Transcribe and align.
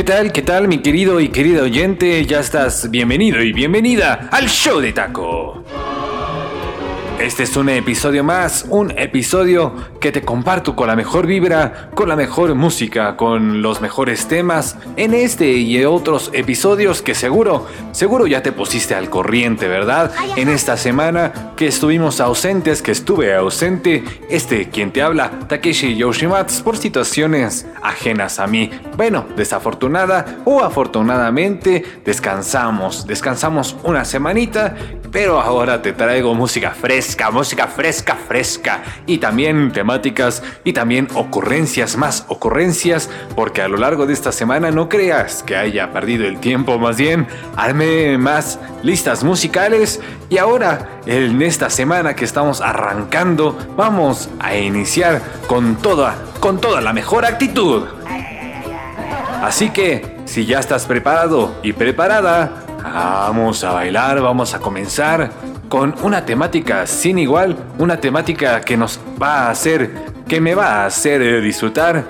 ¿Qué 0.00 0.04
tal? 0.04 0.32
¿Qué 0.32 0.40
tal, 0.40 0.66
mi 0.66 0.78
querido 0.78 1.20
y 1.20 1.28
querida 1.28 1.60
oyente? 1.60 2.24
Ya 2.24 2.40
estás 2.40 2.90
bienvenido 2.90 3.42
y 3.42 3.52
bienvenida 3.52 4.30
al 4.32 4.48
show 4.48 4.80
de 4.80 4.94
taco. 4.94 5.49
Este 7.20 7.42
es 7.42 7.54
un 7.58 7.68
episodio 7.68 8.24
más, 8.24 8.64
un 8.70 8.98
episodio 8.98 9.74
que 10.00 10.10
te 10.10 10.22
comparto 10.22 10.74
con 10.74 10.86
la 10.86 10.96
mejor 10.96 11.26
vibra, 11.26 11.90
con 11.94 12.08
la 12.08 12.16
mejor 12.16 12.54
música, 12.54 13.14
con 13.18 13.60
los 13.60 13.82
mejores 13.82 14.26
temas 14.26 14.78
en 14.96 15.12
este 15.12 15.52
y 15.52 15.84
otros 15.84 16.30
episodios 16.32 17.02
que 17.02 17.14
seguro, 17.14 17.66
seguro 17.92 18.26
ya 18.26 18.42
te 18.42 18.52
pusiste 18.52 18.94
al 18.94 19.10
corriente, 19.10 19.68
¿verdad? 19.68 20.12
En 20.36 20.48
esta 20.48 20.78
semana 20.78 21.52
que 21.58 21.66
estuvimos 21.66 22.22
ausentes, 22.22 22.80
que 22.80 22.92
estuve 22.92 23.34
ausente, 23.34 24.02
este 24.30 24.70
quien 24.70 24.90
te 24.90 25.02
habla, 25.02 25.30
Takeshi 25.46 25.96
Yoshimatsu, 25.96 26.64
por 26.64 26.78
situaciones 26.78 27.66
ajenas 27.82 28.38
a 28.38 28.46
mí. 28.46 28.70
Bueno, 28.96 29.26
desafortunada 29.36 30.38
o 30.46 30.60
afortunadamente, 30.60 31.84
descansamos, 32.02 33.06
descansamos 33.06 33.76
una 33.82 34.06
semanita, 34.06 34.74
pero 35.10 35.40
ahora 35.40 35.82
te 35.82 35.92
traigo 35.92 36.34
música 36.34 36.70
fresca 36.70 37.30
música 37.30 37.66
fresca, 37.66 38.16
fresca. 38.16 38.82
Y 39.06 39.18
también 39.18 39.72
temáticas 39.72 40.42
y 40.64 40.72
también 40.72 41.08
ocurrencias, 41.14 41.96
más 41.96 42.24
ocurrencias, 42.28 43.08
porque 43.34 43.62
a 43.62 43.68
lo 43.68 43.76
largo 43.76 44.06
de 44.06 44.12
esta 44.12 44.32
semana 44.32 44.70
no 44.70 44.88
creas 44.88 45.42
que 45.42 45.56
haya 45.56 45.92
perdido 45.92 46.26
el 46.26 46.40
tiempo, 46.40 46.78
más 46.78 46.96
bien 46.96 47.26
armé 47.56 48.18
más 48.18 48.58
listas 48.82 49.24
musicales. 49.24 50.00
Y 50.28 50.38
ahora, 50.38 51.00
en 51.06 51.40
esta 51.42 51.70
semana 51.70 52.14
que 52.14 52.24
estamos 52.24 52.60
arrancando, 52.60 53.56
vamos 53.76 54.28
a 54.38 54.56
iniciar 54.56 55.20
con 55.46 55.76
toda, 55.76 56.16
con 56.40 56.60
toda 56.60 56.80
la 56.80 56.92
mejor 56.92 57.24
actitud. 57.24 57.84
Así 59.42 59.70
que, 59.70 60.18
si 60.26 60.44
ya 60.44 60.60
estás 60.60 60.84
preparado 60.86 61.56
y 61.62 61.72
preparada, 61.72 62.64
vamos 62.82 63.64
a 63.64 63.72
bailar, 63.72 64.20
vamos 64.20 64.54
a 64.54 64.58
comenzar 64.58 65.30
con 65.68 65.94
una 66.02 66.24
temática 66.26 66.86
sin 66.86 67.18
igual, 67.18 67.56
una 67.78 67.98
temática 67.98 68.60
que 68.60 68.76
nos 68.76 69.00
va 69.20 69.46
a 69.46 69.50
hacer, 69.50 69.90
que 70.26 70.40
me 70.40 70.54
va 70.54 70.82
a 70.82 70.86
hacer 70.86 71.22
eh, 71.22 71.40
disfrutar 71.40 72.04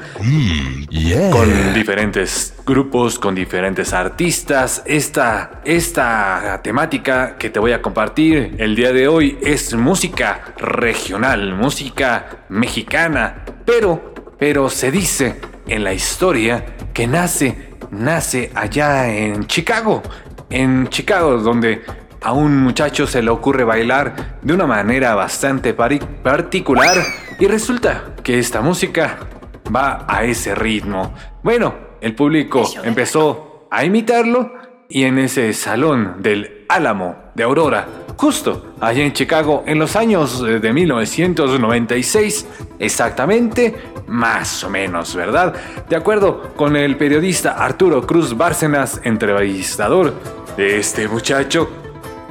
Mm, 0.90 1.30
con 1.30 1.74
diferentes 1.74 2.54
grupos, 2.66 3.18
con 3.18 3.34
diferentes 3.34 3.92
artistas. 3.92 4.82
Esta, 4.84 5.60
esta 5.64 6.60
temática 6.62 7.36
que 7.38 7.50
te 7.50 7.58
voy 7.58 7.72
a 7.72 7.80
compartir 7.80 8.56
el 8.58 8.74
día 8.74 8.92
de 8.92 9.08
hoy 9.08 9.38
es 9.40 9.74
música 9.74 10.54
regional, 10.58 11.54
música 11.54 12.44
mexicana, 12.48 13.44
pero, 13.64 14.14
pero 14.38 14.68
se 14.68 14.90
dice 14.90 15.36
en 15.68 15.84
la 15.84 15.92
historia 15.92 16.64
que 16.92 17.06
nace, 17.06 17.70
nace 17.90 18.50
allá 18.54 19.08
en 19.08 19.46
Chicago, 19.46 20.02
en 20.50 20.88
Chicago, 20.88 21.38
donde 21.38 21.82
a 22.22 22.32
un 22.32 22.58
muchacho 22.58 23.06
se 23.06 23.22
le 23.22 23.30
ocurre 23.30 23.64
bailar 23.64 24.38
de 24.42 24.52
una 24.52 24.66
manera 24.66 25.14
bastante 25.14 25.72
particular 25.72 26.96
y 27.38 27.46
resulta 27.46 28.14
que 28.22 28.38
esta 28.38 28.60
música 28.60 29.18
va 29.74 30.04
a 30.06 30.24
ese 30.24 30.54
ritmo. 30.54 31.14
Bueno, 31.42 31.74
el 32.00 32.14
público 32.14 32.62
empezó 32.84 33.66
a 33.70 33.84
imitarlo 33.84 34.52
y 34.88 35.04
en 35.04 35.18
ese 35.18 35.52
salón 35.52 36.16
del 36.18 36.64
Álamo 36.68 37.16
de 37.34 37.44
Aurora, 37.44 37.86
justo 38.16 38.74
allá 38.80 39.02
en 39.02 39.12
Chicago, 39.12 39.64
en 39.66 39.78
los 39.78 39.96
años 39.96 40.44
eh, 40.46 40.58
de 40.58 40.72
1996, 40.72 42.46
exactamente, 42.78 43.74
más 44.08 44.62
o 44.64 44.70
menos, 44.70 45.14
¿verdad? 45.14 45.54
De 45.88 45.96
acuerdo 45.96 46.52
con 46.56 46.76
el 46.76 46.96
periodista 46.96 47.52
Arturo 47.52 48.04
Cruz 48.06 48.36
Bárcenas, 48.36 49.00
entrevistador 49.04 50.14
de 50.56 50.78
este 50.78 51.08
muchacho, 51.08 51.68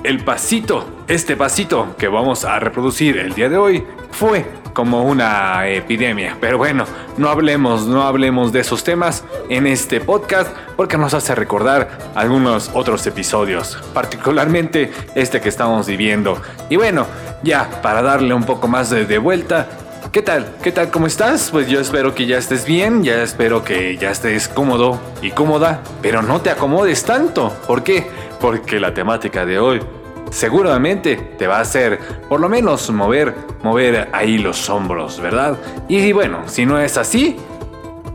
el 0.04 0.24
pasito, 0.24 1.04
este 1.08 1.36
pasito 1.36 1.96
que 1.98 2.08
vamos 2.08 2.46
a 2.46 2.60
reproducir 2.60 3.18
el 3.18 3.34
día 3.34 3.50
de 3.50 3.58
hoy, 3.58 3.84
fue 4.12 4.46
como 4.74 5.04
una 5.04 5.68
epidemia. 5.68 6.38
Pero 6.40 6.58
bueno, 6.58 6.86
no 7.18 7.30
hablemos, 7.30 7.86
no 7.86 8.04
hablemos 8.04 8.52
de 8.52 8.62
esos 8.62 8.84
temas 8.84 9.24
en 9.50 9.68
este 9.68 10.00
podcast 10.00 10.56
porque 10.76 10.98
nos 10.98 11.14
hace 11.14 11.36
recordar 11.36 12.12
algunos 12.16 12.72
otros 12.74 13.06
episodios, 13.08 13.78
particularmente 13.94 14.92
este 15.16 15.42
que 15.42 15.50
estamos 15.50 15.88
viviendo. 15.88 16.42
Y 16.70 16.78
bueno, 16.78 17.08
ya 17.44 17.82
para 17.82 18.02
darle 18.02 18.34
un 18.34 18.44
poco 18.44 18.68
más 18.68 18.90
de, 18.90 19.06
de 19.06 19.18
vuelta, 19.18 19.68
¿Qué 20.12 20.24
tal? 20.24 20.56
¿Qué 20.64 20.72
tal? 20.72 20.90
¿Cómo 20.90 21.06
estás? 21.06 21.52
Pues 21.52 21.68
yo 21.68 21.80
espero 21.80 22.16
que 22.16 22.26
ya 22.26 22.40
estés 22.40 22.66
bien, 22.66 23.04
ya 23.04 23.22
espero 23.22 23.64
que 23.64 23.96
ya 23.96 24.10
estés 24.10 24.48
cómodo 24.48 25.00
y 25.22 25.30
cómoda, 25.30 25.84
pero 26.02 26.24
no 26.24 26.42
te 26.42 26.50
acomodes 26.50 27.04
tanto. 27.04 27.56
¿Por 27.68 27.84
qué? 27.84 28.08
Porque 28.42 28.80
la 28.80 28.92
temática 28.92 29.46
de 29.46 29.60
hoy 29.60 29.80
seguramente 30.32 31.16
te 31.38 31.46
va 31.46 31.58
a 31.58 31.62
hacer 31.62 32.00
por 32.28 32.40
lo 32.40 32.50
menos 32.50 32.90
mover, 32.90 33.36
mover 33.62 34.10
ahí 34.12 34.40
los 34.40 34.68
hombros, 34.72 35.20
¿verdad? 35.20 35.60
Y 35.88 36.12
bueno, 36.12 36.42
si 36.48 36.66
no 36.66 36.80
es 36.80 36.98
así, 36.98 37.38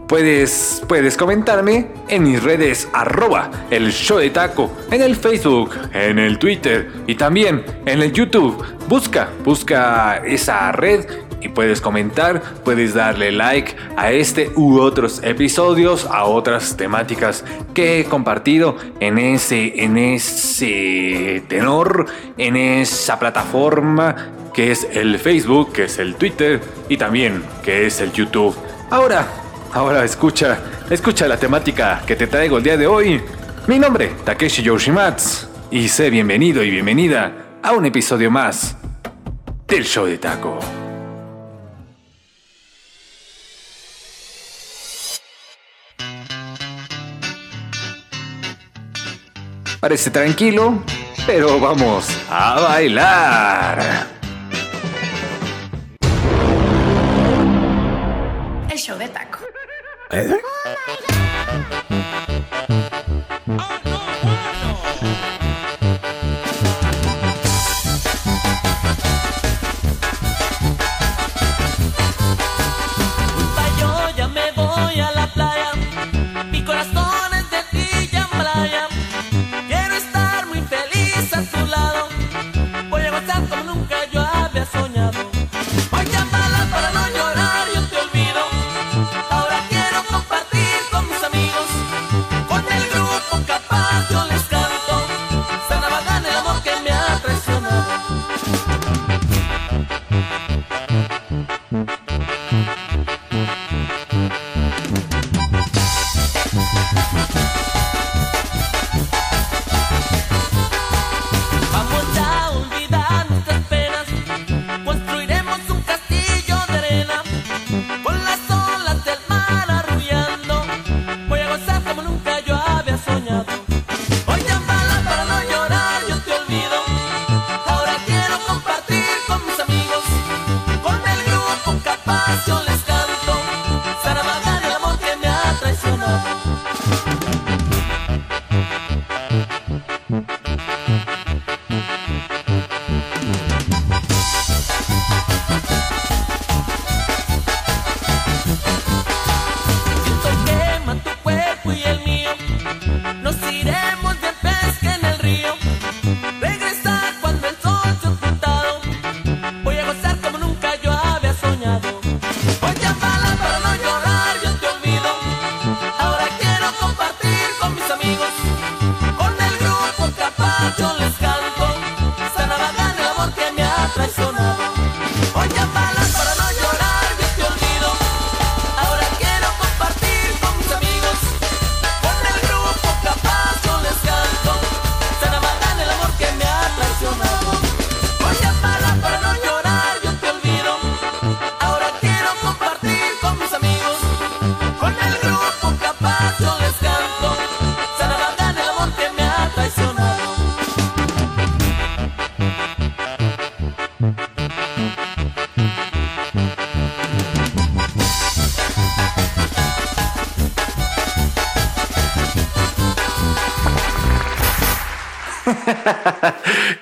Puedes, 0.08 0.82
puedes 0.86 1.16
comentarme 1.16 1.88
en 2.08 2.24
mis 2.24 2.42
redes 2.42 2.88
arroba 2.92 3.50
el 3.70 3.90
show 3.90 4.18
de 4.18 4.28
taco, 4.28 4.70
en 4.90 5.00
el 5.00 5.16
Facebook, 5.16 5.70
en 5.94 6.18
el 6.18 6.38
Twitter 6.38 6.90
y 7.06 7.14
también 7.14 7.64
en 7.86 8.02
el 8.02 8.12
YouTube. 8.12 8.62
Busca, 8.86 9.30
busca 9.42 10.18
esa 10.18 10.70
red 10.72 11.06
y 11.44 11.48
puedes 11.48 11.80
comentar, 11.80 12.42
puedes 12.64 12.94
darle 12.94 13.30
like 13.30 13.76
a 13.96 14.10
este 14.10 14.50
u 14.56 14.80
otros 14.80 15.22
episodios, 15.22 16.06
a 16.06 16.24
otras 16.24 16.76
temáticas 16.76 17.44
que 17.72 18.00
he 18.00 18.04
compartido 18.04 18.76
en 18.98 19.18
ese, 19.18 19.84
en 19.84 19.96
ese 19.96 21.44
tenor, 21.46 22.06
en 22.36 22.56
esa 22.56 23.18
plataforma 23.18 24.32
que 24.52 24.72
es 24.72 24.88
el 24.92 25.18
Facebook, 25.18 25.72
que 25.72 25.84
es 25.84 25.98
el 25.98 26.16
Twitter 26.16 26.60
y 26.88 26.96
también 26.96 27.44
que 27.62 27.86
es 27.86 28.00
el 28.00 28.12
YouTube. 28.12 28.56
Ahora, 28.90 29.26
Ahora 29.74 30.04
escucha, 30.04 30.56
escucha 30.88 31.26
la 31.26 31.36
temática 31.36 32.00
que 32.06 32.14
te 32.14 32.28
traigo 32.28 32.58
el 32.58 32.62
día 32.62 32.76
de 32.76 32.86
hoy. 32.86 33.20
Mi 33.66 33.76
nombre, 33.76 34.12
Takeshi 34.24 34.62
Yoshimatsu, 34.62 35.48
y 35.72 35.88
sé 35.88 36.10
bienvenido 36.10 36.62
y 36.62 36.70
bienvenida 36.70 37.58
a 37.60 37.72
un 37.72 37.84
episodio 37.84 38.30
más 38.30 38.76
del 39.66 39.84
show 39.84 40.06
de 40.06 40.18
taco. 40.18 40.83
Parece 49.84 50.10
tranquilo, 50.10 50.82
pero 51.26 51.60
vamos 51.60 52.08
a 52.30 52.58
bailar. 52.58 54.06
El 58.70 58.78
show 58.78 58.96
de 58.96 59.08
taco. 59.08 59.40
yo 60.10 60.38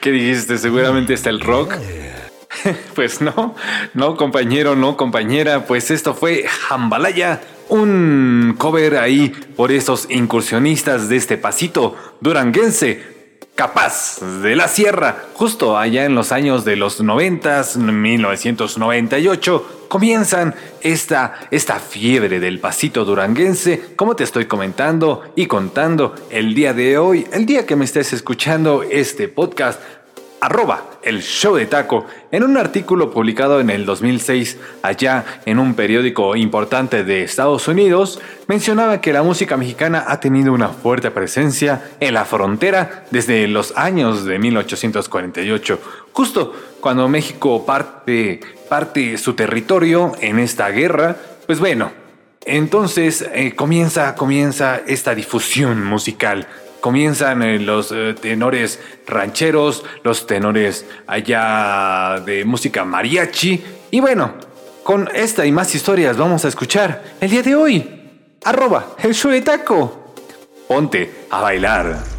¿Qué 0.02 0.10
dijiste? 0.10 0.58
Seguramente 0.58 1.14
está 1.14 1.30
el 1.30 1.40
rock. 1.40 1.74
Pues 2.94 3.20
no, 3.22 3.56
no 3.94 4.16
compañero, 4.16 4.76
no 4.76 4.96
compañera, 4.96 5.64
pues 5.66 5.90
esto 5.90 6.14
fue 6.14 6.44
Jambalaya, 6.46 7.40
un 7.70 8.54
cover 8.58 8.98
ahí 8.98 9.30
por 9.56 9.72
esos 9.72 10.06
incursionistas 10.10 11.08
de 11.08 11.16
este 11.16 11.38
pasito 11.38 11.96
duranguense, 12.20 13.21
capaz 13.62 14.18
de 14.42 14.56
la 14.56 14.66
sierra, 14.66 15.26
justo 15.34 15.78
allá 15.78 16.04
en 16.04 16.16
los 16.16 16.32
años 16.32 16.64
de 16.64 16.74
los 16.74 17.00
90, 17.00 17.62
1998, 17.76 19.86
comienzan 19.86 20.56
esta, 20.80 21.34
esta 21.52 21.78
fiebre 21.78 22.40
del 22.40 22.58
pasito 22.58 23.04
duranguense, 23.04 23.94
como 23.94 24.16
te 24.16 24.24
estoy 24.24 24.46
comentando 24.46 25.22
y 25.36 25.46
contando 25.46 26.12
el 26.30 26.56
día 26.56 26.74
de 26.74 26.98
hoy, 26.98 27.24
el 27.32 27.46
día 27.46 27.64
que 27.64 27.76
me 27.76 27.84
estés 27.84 28.12
escuchando 28.12 28.82
este 28.82 29.28
podcast 29.28 29.80
arroba 30.42 30.90
el 31.02 31.22
show 31.22 31.54
de 31.54 31.66
taco 31.66 32.04
en 32.32 32.42
un 32.42 32.56
artículo 32.56 33.12
publicado 33.12 33.60
en 33.60 33.70
el 33.70 33.86
2006 33.86 34.58
allá 34.82 35.24
en 35.46 35.60
un 35.60 35.74
periódico 35.74 36.34
importante 36.34 37.04
de 37.04 37.22
Estados 37.22 37.68
Unidos 37.68 38.20
mencionaba 38.48 39.00
que 39.00 39.12
la 39.12 39.22
música 39.22 39.56
mexicana 39.56 40.04
ha 40.08 40.18
tenido 40.18 40.52
una 40.52 40.68
fuerte 40.68 41.12
presencia 41.12 41.92
en 42.00 42.14
la 42.14 42.24
frontera 42.24 43.04
desde 43.12 43.46
los 43.46 43.72
años 43.76 44.24
de 44.24 44.40
1848 44.40 45.78
justo 46.10 46.52
cuando 46.80 47.08
México 47.08 47.64
parte 47.64 48.40
parte 48.68 49.18
su 49.18 49.34
territorio 49.34 50.12
en 50.20 50.40
esta 50.40 50.70
guerra. 50.70 51.16
Pues 51.46 51.60
bueno 51.60 51.92
entonces 52.44 53.24
eh, 53.32 53.54
comienza 53.54 54.16
comienza 54.16 54.80
esta 54.88 55.14
difusión 55.14 55.84
musical 55.84 56.48
comienzan 56.82 57.64
los 57.64 57.92
eh, 57.92 58.14
tenores 58.20 58.80
rancheros, 59.06 59.84
los 60.02 60.26
tenores 60.26 60.84
allá 61.06 62.20
de 62.26 62.44
música 62.44 62.84
mariachi. 62.84 63.64
Y 63.92 64.00
bueno, 64.00 64.34
con 64.82 65.08
esta 65.14 65.46
y 65.46 65.52
más 65.52 65.74
historias 65.74 66.16
vamos 66.16 66.44
a 66.44 66.48
escuchar 66.48 67.02
el 67.20 67.30
día 67.30 67.42
de 67.42 67.54
hoy. 67.54 67.88
Arroba 68.44 68.96
el 69.00 69.14
show 69.14 69.32
taco. 69.42 70.14
Ponte 70.66 71.26
a 71.30 71.40
bailar. 71.40 72.11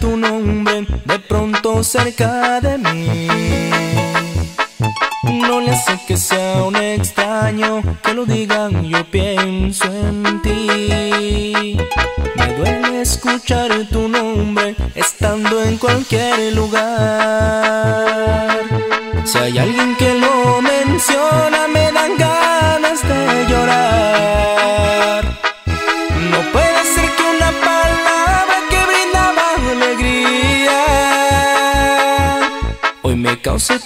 Tu 0.00 0.16
nombre 0.16 0.86
de 1.04 1.18
pronto 1.18 1.84
cerca 1.84 2.60
de 2.60 2.78
mí. 2.78 3.28
No 5.22 5.60
le 5.60 5.72
hace 5.72 5.98
que 6.06 6.16
sea 6.16 6.62
un 6.62 6.76
extraño 6.76 7.82
que 8.02 8.14
lo 8.14 8.24
digan, 8.24 8.84
yo 8.84 9.04
pienso 9.10 9.84
en 9.84 10.40
ti. 10.42 11.76
Me 12.36 12.46
duele 12.54 13.02
escuchar 13.02 13.70
tu 13.90 14.08
nombre 14.08 14.74
estando 14.94 15.62
en 15.62 15.76
cualquier 15.76 16.54
lugar. 16.54 17.66
Si 19.24 19.38
hay 19.38 19.58
alguien 19.58 19.94
que 19.96 20.14
lo 20.14 20.62
menciona, 20.62 21.55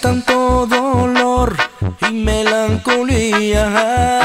tanto 0.01 0.65
dolor 0.65 1.55
y 2.09 2.11
melancolía. 2.11 4.20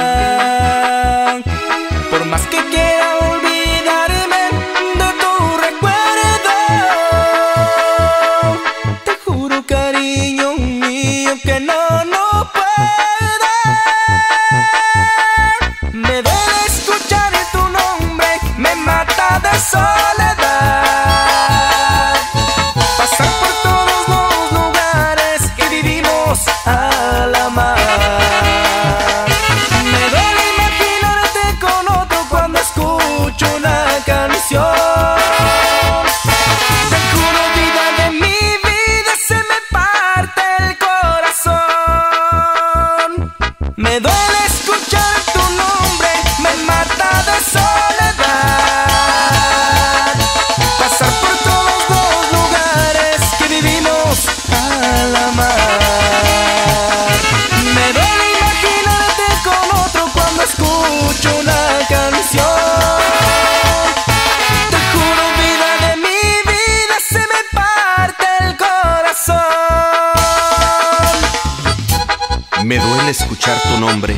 Tu 73.54 73.78
nombre, 73.78 74.16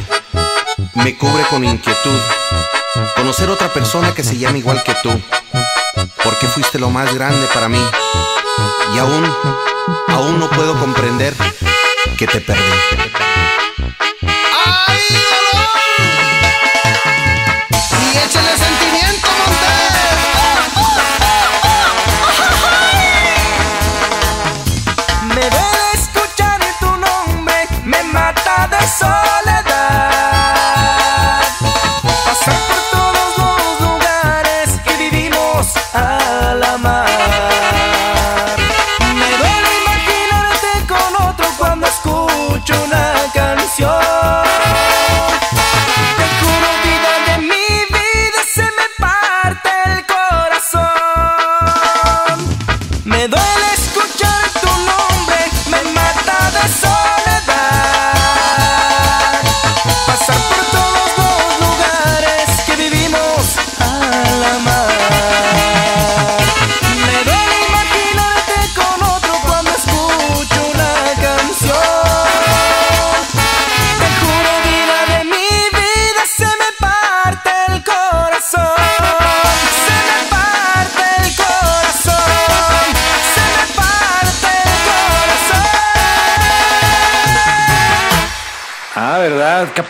me 0.95 1.17
cubre 1.17 1.45
con 1.51 1.63
inquietud. 1.63 2.19
Conocer 3.15 3.51
otra 3.51 3.69
persona 3.69 4.15
que 4.15 4.25
se 4.25 4.39
llama 4.39 4.59
igual 4.59 4.83
que 4.83 4.95
tú, 5.03 5.11
porque 6.25 6.47
fuiste 6.47 6.79
lo 6.79 6.91
más 6.91 7.15
grande 7.15 7.47
para 7.53 7.69
mí. 7.69 7.85
Y 8.95 8.99
aún, 8.99 9.31
aún 10.09 10.39
no 10.39 10.49
puedo 10.49 10.79
comprender 10.79 11.35
que 12.17 12.27
te 12.27 12.41
perdí. 12.41 13.28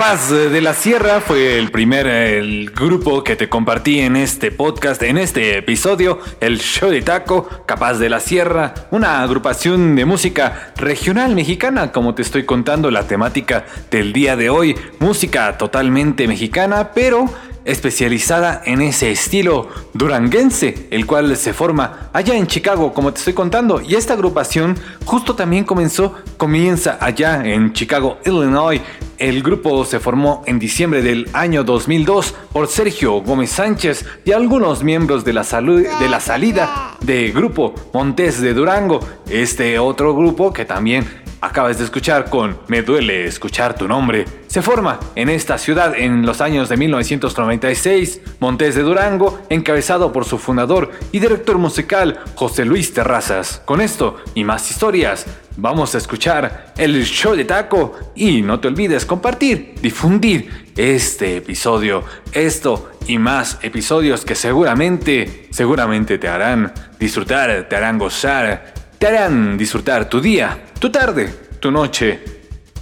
Capaz 0.08 0.30
de 0.30 0.62
la 0.62 0.72
Sierra 0.72 1.20
fue 1.20 1.58
el 1.58 1.70
primer 1.70 2.70
grupo 2.70 3.22
que 3.22 3.36
te 3.36 3.50
compartí 3.50 4.00
en 4.00 4.16
este 4.16 4.50
podcast, 4.50 5.02
en 5.02 5.18
este 5.18 5.58
episodio, 5.58 6.18
el 6.40 6.60
show 6.60 6.88
de 6.88 7.02
taco, 7.02 7.46
Capaz 7.66 7.98
de 7.98 8.08
la 8.08 8.18
Sierra, 8.18 8.72
una 8.90 9.22
agrupación 9.22 9.94
de 9.96 10.06
música 10.06 10.72
regional 10.76 11.34
mexicana, 11.34 11.92
como 11.92 12.14
te 12.14 12.22
estoy 12.22 12.46
contando 12.46 12.90
la 12.90 13.06
temática 13.06 13.66
del 13.90 14.14
día 14.14 14.34
de 14.34 14.48
hoy, 14.48 14.74
música 14.98 15.58
totalmente 15.58 16.26
mexicana, 16.26 16.92
pero 16.94 17.26
especializada 17.68 18.62
en 18.64 18.80
ese 18.80 19.12
estilo 19.12 19.68
duranguense, 19.92 20.88
el 20.90 21.06
cual 21.06 21.36
se 21.36 21.52
forma 21.52 22.10
allá 22.12 22.34
en 22.34 22.46
Chicago, 22.46 22.92
como 22.94 23.12
te 23.12 23.18
estoy 23.18 23.34
contando. 23.34 23.80
Y 23.80 23.94
esta 23.94 24.14
agrupación 24.14 24.76
justo 25.04 25.34
también 25.34 25.64
comenzó, 25.64 26.14
comienza 26.36 26.98
allá 27.00 27.44
en 27.44 27.72
Chicago, 27.74 28.18
Illinois. 28.24 28.80
El 29.18 29.42
grupo 29.42 29.84
se 29.84 30.00
formó 30.00 30.42
en 30.46 30.58
diciembre 30.58 31.02
del 31.02 31.28
año 31.32 31.62
2002 31.64 32.34
por 32.52 32.68
Sergio 32.68 33.20
Gómez 33.20 33.50
Sánchez 33.50 34.06
y 34.24 34.32
algunos 34.32 34.82
miembros 34.82 35.24
de 35.24 35.32
la, 35.32 35.42
de 35.42 36.08
la 36.08 36.20
salida 36.20 36.96
de 37.00 37.30
grupo 37.32 37.74
Montes 37.92 38.40
de 38.40 38.54
Durango. 38.54 39.00
Este 39.28 39.78
otro 39.78 40.14
grupo 40.14 40.52
que 40.52 40.64
también 40.64 41.27
acabas 41.40 41.78
de 41.78 41.84
escuchar 41.84 42.30
con 42.30 42.58
Me 42.68 42.82
duele 42.82 43.26
escuchar 43.26 43.74
tu 43.74 43.86
nombre, 43.88 44.24
se 44.46 44.62
forma 44.62 44.98
en 45.14 45.28
esta 45.28 45.58
ciudad 45.58 45.94
en 45.96 46.24
los 46.24 46.40
años 46.40 46.68
de 46.68 46.76
1996, 46.76 48.20
Montes 48.40 48.74
de 48.74 48.82
Durango, 48.82 49.40
encabezado 49.48 50.12
por 50.12 50.24
su 50.24 50.38
fundador 50.38 50.90
y 51.12 51.20
director 51.20 51.58
musical 51.58 52.20
José 52.34 52.64
Luis 52.64 52.92
Terrazas. 52.92 53.62
Con 53.64 53.80
esto 53.80 54.16
y 54.34 54.44
más 54.44 54.70
historias, 54.70 55.26
vamos 55.56 55.94
a 55.94 55.98
escuchar 55.98 56.72
el 56.76 57.04
show 57.04 57.34
de 57.34 57.44
taco 57.44 57.92
y 58.14 58.42
no 58.42 58.60
te 58.60 58.68
olvides 58.68 59.04
compartir, 59.04 59.74
difundir 59.82 60.72
este 60.76 61.36
episodio, 61.36 62.04
esto 62.32 62.90
y 63.06 63.18
más 63.18 63.58
episodios 63.62 64.24
que 64.24 64.34
seguramente, 64.34 65.48
seguramente 65.50 66.18
te 66.18 66.28
harán 66.28 66.72
disfrutar, 66.98 67.66
te 67.68 67.76
harán 67.76 67.98
gozar, 67.98 68.74
te 68.98 69.06
harán 69.06 69.56
disfrutar 69.56 70.08
tu 70.08 70.20
día, 70.20 70.64
tu 70.78 70.90
tarde, 70.90 71.32
tu 71.60 71.70
noche. 71.70 72.20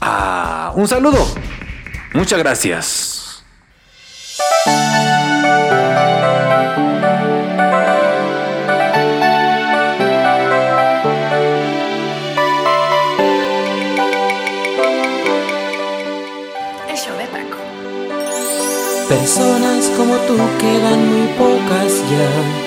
Ah, 0.00 0.72
un 0.74 0.88
saludo. 0.88 1.26
Muchas 2.14 2.38
gracias. 2.38 3.44
El 16.88 16.96
show 16.96 17.16
de 17.18 17.26
taco. 17.26 17.58
Personas 19.08 19.90
como 19.96 20.16
tú 20.26 20.36
quedan 20.58 21.08
muy 21.08 21.28
pocas 21.36 22.02
ya. 22.10 22.65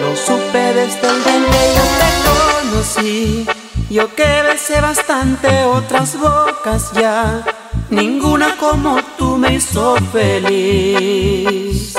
Lo 0.00 0.16
supe 0.16 0.58
desde 0.72 1.08
el 1.08 1.22
día 1.24 1.64
yo 1.76 1.84
te 2.00 2.10
conocí. 2.30 3.46
Yo 3.90 4.14
que 4.14 4.42
besé 4.42 4.80
bastante 4.80 5.64
otras 5.64 6.18
bocas 6.18 6.92
ya. 6.92 7.44
Ninguna 7.90 8.56
como 8.56 9.02
tú 9.18 9.36
me 9.36 9.56
hizo 9.56 9.96
feliz. 10.10 11.94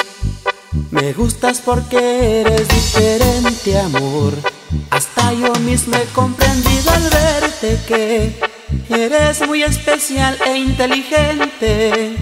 Me 0.89 1.13
gustas 1.13 1.59
porque 1.59 2.41
eres 2.41 2.67
diferente, 2.67 3.77
amor. 3.77 4.33
Hasta 4.89 5.33
yo 5.33 5.53
mismo 5.59 5.95
he 5.95 6.05
comprendido 6.05 6.91
al 6.91 7.03
verte 7.03 7.79
que 7.87 8.39
eres 8.89 9.45
muy 9.47 9.61
especial 9.61 10.39
e 10.45 10.57
inteligente. 10.57 12.15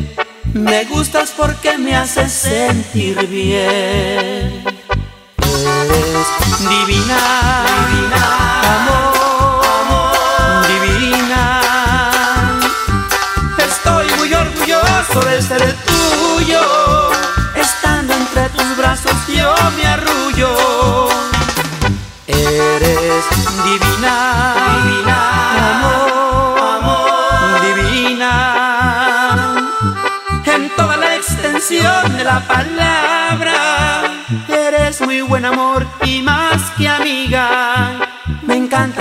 Me 0.53 0.83
gustas 0.86 1.31
porque 1.31 1.77
me 1.77 1.95
haces 1.95 2.33
sentir 2.33 3.25
bien. 3.27 4.78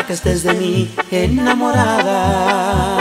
Que 0.08 0.14
estés 0.14 0.42
de 0.42 0.54
mí 0.54 0.90
enamorada. 1.10 2.97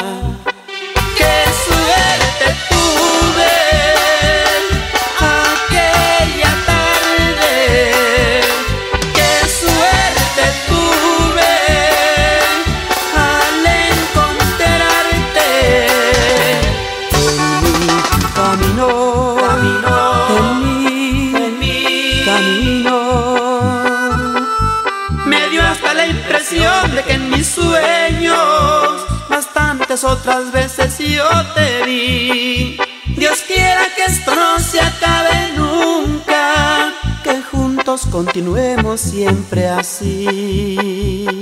Otras 30.03 30.51
veces 30.51 30.97
yo 30.99 31.23
te 31.55 31.83
vi. 31.85 32.77
Dios 33.15 33.39
quiera 33.47 33.81
que 33.95 34.05
esto 34.05 34.35
no 34.35 34.59
se 34.59 34.79
acabe 34.79 35.53
nunca, 35.55 36.93
que 37.23 37.41
juntos 37.41 38.05
continuemos 38.11 39.01
siempre 39.01 39.67
así. 39.67 41.36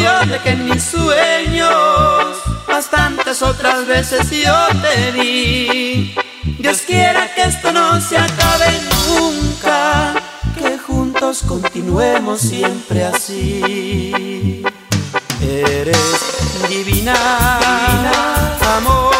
Impresión 0.00 0.28
de 0.28 0.38
que 0.38 0.50
en 0.50 0.68
mis 0.68 0.82
sueños 0.82 1.70
bastantes 2.66 3.42
otras 3.42 3.86
veces 3.86 4.30
yo 4.30 4.68
te 4.80 5.10
vi. 5.12 6.14
Dios 6.58 6.82
quiera 6.86 7.32
que 7.34 7.42
esto 7.44 7.72
no 7.72 8.00
se 8.00 8.16
acabe 8.16 8.80
nunca, 9.08 10.14
que 10.56 10.78
juntos 10.78 11.42
continuemos 11.46 12.40
siempre 12.40 13.04
así. 13.04 14.62
Eres 15.40 15.98
divina, 16.68 17.14
amor, 18.76 19.14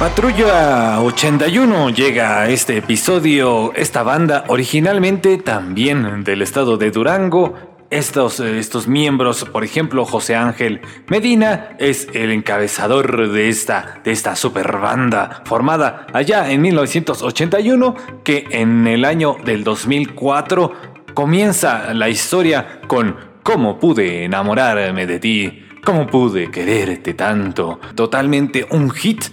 Patrulla 0.00 0.98
81 1.02 1.90
llega 1.90 2.40
a 2.40 2.48
este 2.48 2.78
episodio, 2.78 3.74
esta 3.74 4.02
banda 4.02 4.44
originalmente 4.48 5.36
también 5.36 6.24
del 6.24 6.40
estado 6.40 6.78
de 6.78 6.90
Durango. 6.90 7.52
Estos, 7.90 8.40
estos 8.40 8.88
miembros, 8.88 9.44
por 9.44 9.62
ejemplo, 9.62 10.06
José 10.06 10.36
Ángel 10.36 10.80
Medina 11.08 11.76
es 11.78 12.08
el 12.14 12.30
encabezador 12.30 13.28
de 13.28 13.50
esta, 13.50 14.00
de 14.02 14.12
esta 14.12 14.36
super 14.36 14.78
banda 14.78 15.42
formada 15.44 16.06
allá 16.14 16.50
en 16.50 16.62
1981 16.62 17.94
que 18.24 18.46
en 18.52 18.86
el 18.86 19.04
año 19.04 19.36
del 19.44 19.64
2004 19.64 20.72
comienza 21.12 21.92
la 21.92 22.08
historia 22.08 22.80
con 22.86 23.16
¿Cómo 23.42 23.78
pude 23.78 24.24
enamorarme 24.24 25.06
de 25.06 25.18
ti? 25.18 25.66
¿Cómo 25.84 26.06
pude 26.06 26.50
quererte 26.50 27.12
tanto? 27.12 27.80
Totalmente 27.94 28.66
un 28.70 28.90
hit 28.90 29.24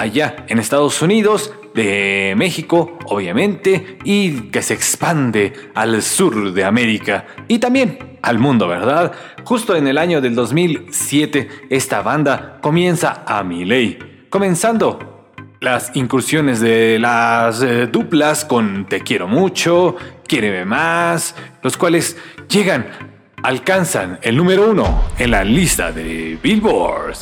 allá 0.00 0.46
en 0.48 0.58
Estados 0.58 1.02
Unidos, 1.02 1.52
de 1.74 2.34
México, 2.36 2.98
obviamente, 3.06 3.98
y 4.02 4.50
que 4.50 4.62
se 4.62 4.74
expande 4.74 5.52
al 5.74 6.02
sur 6.02 6.52
de 6.52 6.64
América 6.64 7.26
y 7.48 7.58
también 7.58 8.18
al 8.22 8.38
mundo, 8.38 8.66
¿verdad? 8.66 9.12
Justo 9.44 9.76
en 9.76 9.86
el 9.86 9.98
año 9.98 10.20
del 10.20 10.34
2007, 10.34 11.66
esta 11.68 12.02
banda 12.02 12.58
comienza 12.60 13.24
a 13.26 13.44
mi 13.44 13.64
ley, 13.64 14.26
comenzando 14.30 15.28
las 15.60 15.94
incursiones 15.94 16.60
de 16.60 16.98
las 16.98 17.62
eh, 17.62 17.86
duplas 17.86 18.46
con 18.46 18.86
Te 18.86 19.02
quiero 19.02 19.28
mucho, 19.28 19.96
Quiéreme 20.26 20.64
más, 20.64 21.34
los 21.62 21.76
cuales 21.76 22.16
llegan, 22.48 22.86
alcanzan 23.42 24.18
el 24.22 24.36
número 24.36 24.70
uno 24.70 25.08
en 25.18 25.32
la 25.32 25.44
lista 25.44 25.92
de 25.92 26.38
Billboard. 26.42 27.16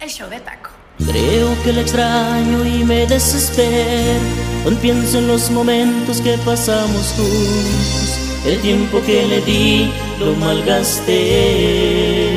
El 0.00 0.08
show 0.08 0.28
de 0.28 0.40
taco. 0.40 0.69
Creo 1.06 1.62
que 1.62 1.72
le 1.72 1.80
extraño 1.82 2.64
y 2.64 2.84
me 2.84 3.06
desespero 3.06 4.20
cuando 4.62 4.80
pienso 4.80 5.18
en 5.18 5.28
los 5.28 5.50
momentos 5.50 6.20
que 6.20 6.36
pasamos 6.38 7.14
juntos. 7.16 8.18
El 8.44 8.60
tiempo 8.60 9.00
que 9.06 9.26
le 9.26 9.40
di 9.42 9.90
lo 10.18 10.34
malgasté. 10.36 12.29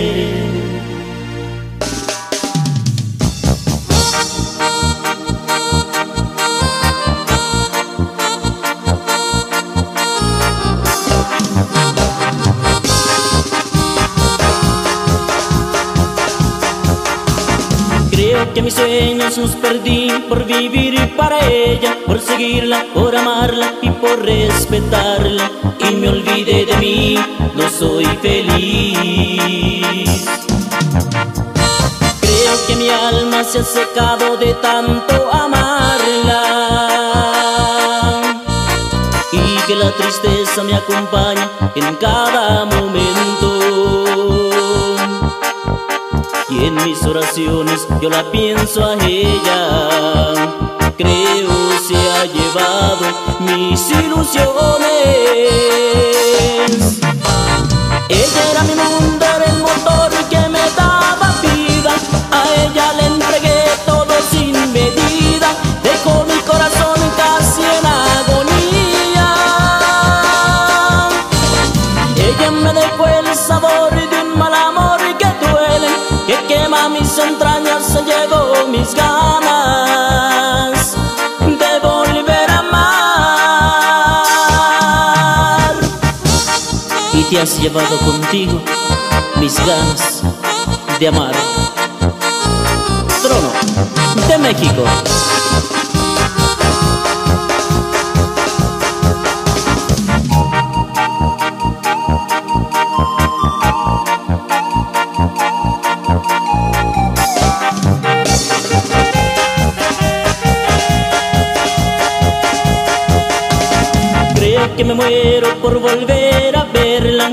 Que 18.54 18.62
mis 18.62 18.76
sueños 18.76 19.38
los 19.38 19.56
perdí 19.56 20.12
por 20.30 20.46
vivir 20.46 21.16
para 21.16 21.40
ella, 21.48 21.98
por 22.06 22.20
seguirla, 22.20 22.86
por 22.94 23.16
amarla 23.16 23.74
y 23.82 23.90
por 23.90 24.24
respetarla. 24.24 25.50
Y 25.80 25.96
me 25.96 26.10
olvidé 26.10 26.66
de 26.66 26.78
mí, 26.78 27.18
no 27.56 27.70
soy 27.70 28.06
feliz. 28.22 29.86
Creo 32.22 32.68
que 32.68 32.76
mi 32.76 32.90
alma 32.90 33.44
se 33.44 33.60
ha 33.60 33.64
secado 33.64 34.38
de 34.38 34.54
tanto 34.56 35.32
amarla. 35.32 36.42
Y 39.32 39.58
que 39.66 39.76
la 39.76 39.92
tristeza 39.92 40.64
me 40.64 40.76
acompaña 40.76 41.50
en 41.76 41.96
cada 41.96 42.66
momento. 42.66 43.83
Mis 46.86 47.02
oraciones 47.04 47.88
yo 48.02 48.10
la 48.10 48.30
pienso 48.32 48.86
a 48.86 48.94
ella. 48.96 49.90
Creo 50.98 51.50
se 51.88 51.96
ha 51.96 52.26
llevado 52.26 53.06
mis 53.40 53.90
ilusiones. 53.90 54.50
Ella 58.10 58.52
era 58.52 58.64
mi 58.64 58.76
mundo, 58.76 59.26
era 59.26 59.46
el 59.46 59.60
motor 59.60 60.12
que 60.30 60.40
me 60.50 60.60
daba 60.76 61.34
vida. 61.42 61.94
A 62.32 62.44
ella 62.64 62.94
le 62.94 63.03
has 87.44 87.62
llevado 87.62 87.98
contigo 87.98 88.62
mis 89.42 89.54
ganas 89.66 90.24
de 90.98 91.08
amar. 91.10 91.34
Trono 93.22 93.52
de 94.30 94.38
México. 94.38 94.84
Que 114.76 114.84
me 114.84 114.94
muero 114.94 115.56
por 115.62 115.80
volver 115.80 116.56
a 116.56 116.64
verla, 116.64 117.32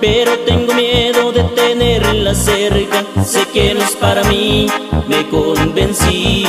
pero 0.00 0.38
tengo 0.40 0.74
miedo 0.74 1.32
de 1.32 1.42
tenerla 1.44 2.34
cerca. 2.34 3.04
Sé 3.24 3.46
que 3.46 3.74
no 3.74 3.82
es 3.82 3.92
para 3.92 4.22
mí, 4.24 4.66
me 5.06 5.28
convencí. 5.28 6.44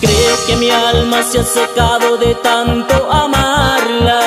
Creo 0.00 0.46
que 0.46 0.56
mi 0.56 0.70
alma 0.70 1.22
se 1.22 1.38
ha 1.40 1.44
secado 1.44 2.16
de 2.16 2.34
tanto 2.36 3.10
amarla 3.10 4.20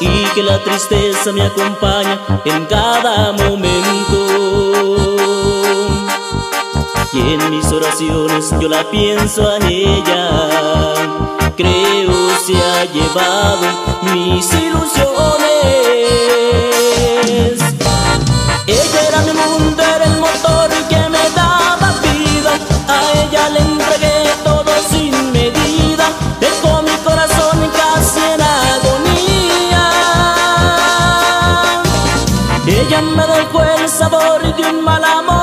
y 0.00 0.24
que 0.34 0.42
la 0.42 0.58
tristeza 0.62 1.32
me 1.32 1.42
acompaña 1.42 2.20
en 2.44 2.66
cada 2.66 3.32
momento. 3.32 5.13
Y 7.14 7.34
en 7.34 7.48
mis 7.48 7.66
oraciones 7.70 8.52
yo 8.60 8.68
la 8.68 8.82
pienso 8.90 9.48
a 9.48 9.58
ella. 9.58 10.94
Creo 11.56 12.12
se 12.44 12.56
ha 12.56 12.84
llevado 12.86 13.68
mis 14.12 14.52
ilusiones. 14.52 15.04
Ella 18.66 19.08
era 19.08 19.20
mi 19.20 19.32
mundo, 19.32 19.80
era 19.80 20.04
el 20.06 20.18
motor 20.18 20.70
que 20.88 21.08
me 21.08 21.30
daba 21.36 21.94
vida. 22.02 22.58
A 22.88 23.00
ella 23.22 23.48
le 23.50 23.60
entregué 23.60 24.34
todo 24.42 24.72
sin 24.90 25.30
medida. 25.30 26.10
Dejó 26.40 26.82
mi 26.82 26.96
corazón 27.04 27.70
casi 27.76 28.18
en 28.18 28.42
agonía. 28.42 29.84
Ella 32.66 33.00
me 33.02 33.24
dejó 33.24 33.62
el 33.62 33.88
sabor 33.88 34.42
de 34.42 34.62
un 34.68 34.82
mal 34.82 35.04
amor 35.04 35.33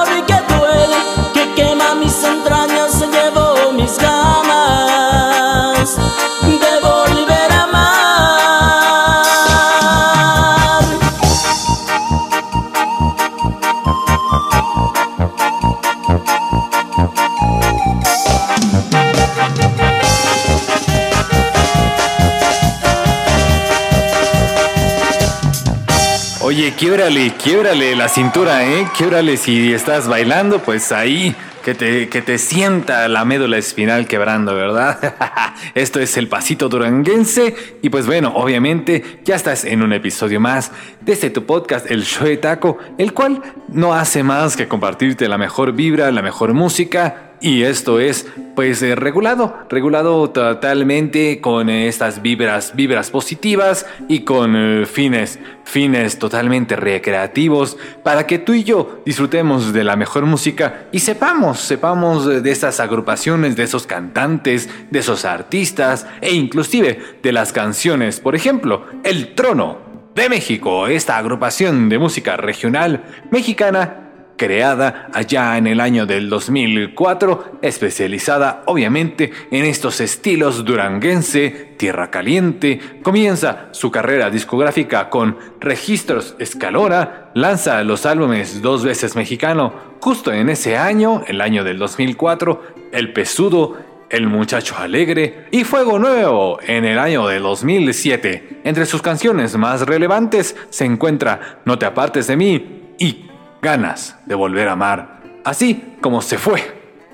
quiebrale, 26.82 27.34
quiebrale 27.36 27.96
la 27.96 28.10
cintura, 28.10 28.66
¿eh? 28.66 28.88
Quiebrale 28.98 29.38
si 29.38 29.72
estás 29.72 30.08
bailando, 30.08 30.64
pues 30.64 30.92
ahí 30.92 31.36
que 31.64 31.76
te, 31.76 32.10
que 32.10 32.24
te 32.24 32.40
sienta 32.40 33.08
la 33.08 33.24
médula 33.24 33.60
espinal 33.60 34.08
quebrando, 34.08 34.56
¿verdad? 34.56 35.14
Esto 35.76 36.00
es 36.00 36.18
el 36.18 36.28
pasito 36.28 36.70
duranguense 36.70 37.56
y 37.84 37.90
pues 37.90 38.08
bueno, 38.08 38.32
obviamente 38.34 39.20
ya 39.24 39.36
estás 39.36 39.64
en 39.64 39.84
un 39.84 39.94
episodio 39.94 40.40
más 40.40 40.72
de 41.02 41.14
este 41.14 41.30
tu 41.30 41.46
podcast, 41.46 41.86
el 41.92 42.04
show 42.04 42.26
de 42.26 42.38
taco, 42.38 42.80
el 42.98 43.14
cual 43.14 43.44
no 43.68 43.94
hace 43.94 44.24
más 44.24 44.58
que 44.58 44.68
compartirte 44.68 45.30
la 45.30 45.38
mejor 45.38 45.74
vibra, 45.74 46.10
la 46.10 46.24
mejor 46.24 46.56
música 46.56 47.31
y 47.42 47.64
esto 47.64 48.00
es, 48.00 48.28
pues, 48.56 48.82
eh, 48.84 48.96
regulado, 48.96 49.58
regulado 49.70 50.30
totalmente 50.30 51.42
con 51.42 51.70
eh, 51.70 51.88
estas 51.88 52.22
vibras, 52.22 52.74
vibras 52.76 53.10
positivas 53.10 53.88
y 54.08 54.20
con 54.20 54.56
eh, 54.56 54.86
fines, 54.86 55.40
fines 55.64 56.20
totalmente 56.20 56.76
recreativos 56.76 57.78
para 58.04 58.28
que 58.28 58.38
tú 58.38 58.54
y 58.54 58.64
yo 58.64 59.02
disfrutemos 59.06 59.74
de 59.74 59.84
la 59.84 59.96
mejor 59.96 60.28
música 60.28 60.86
y 60.92 61.00
sepamos, 61.00 61.60
sepamos 61.60 62.44
de 62.44 62.52
estas 62.52 62.80
agrupaciones, 62.80 63.56
de 63.56 63.64
esos 63.64 63.88
cantantes, 63.88 64.70
de 64.92 65.00
esos 65.00 65.26
artistas 65.26 66.06
e 66.22 66.34
inclusive 66.34 67.00
de 67.24 67.32
las 67.32 67.52
canciones. 67.52 68.20
Por 68.20 68.36
ejemplo, 68.36 68.86
El 69.04 69.34
Trono 69.34 69.80
de 70.14 70.30
México, 70.30 70.88
esta 70.88 71.18
agrupación 71.18 71.90
de 71.90 71.98
música 71.98 72.38
regional 72.38 73.04
mexicana 73.32 74.11
creada 74.42 75.08
allá 75.14 75.56
en 75.60 75.68
el 75.68 75.80
año 75.80 76.08
del 76.08 76.28
2004, 76.28 77.60
especializada 77.62 78.64
obviamente 78.66 79.32
en 79.52 79.66
estos 79.66 80.02
estilos 80.02 80.66
duranguense, 80.66 81.76
tierra 81.78 82.10
caliente, 82.10 82.80
comienza 83.04 83.68
su 83.70 83.92
carrera 83.92 84.32
discográfica 84.32 85.12
con 85.12 85.38
Registros 85.60 86.36
Escalora, 86.40 87.30
lanza 87.36 87.84
los 87.84 88.08
álbumes 88.08 88.64
dos 88.64 88.84
veces 88.84 89.16
mexicano, 89.16 89.76
justo 90.00 90.34
en 90.34 90.50
ese 90.50 90.76
año, 90.76 91.22
el 91.28 91.40
año 91.40 91.64
del 91.64 91.78
2004, 91.78 92.64
El 92.92 93.14
Pesudo, 93.14 93.78
el 94.10 94.26
muchacho 94.26 94.76
alegre 94.76 95.46
y 95.52 95.66
Fuego 95.66 96.00
Nuevo 96.00 96.58
en 96.66 96.86
el 96.86 96.98
año 96.98 97.28
de 97.28 97.38
2007. 97.38 98.62
Entre 98.64 98.88
sus 98.88 99.04
canciones 99.04 99.56
más 99.56 99.82
relevantes 99.82 100.56
se 100.72 100.86
encuentra 100.86 101.60
No 101.64 101.78
te 101.78 101.86
apartes 101.86 102.26
de 102.26 102.36
mí 102.38 102.96
y 102.98 103.31
Ganas 103.62 104.18
de 104.26 104.36
volver 104.36 104.68
a 104.68 104.74
amar, 104.74 105.22
así 105.44 105.96
como 106.02 106.22
se 106.22 106.38
fue. 106.38 106.62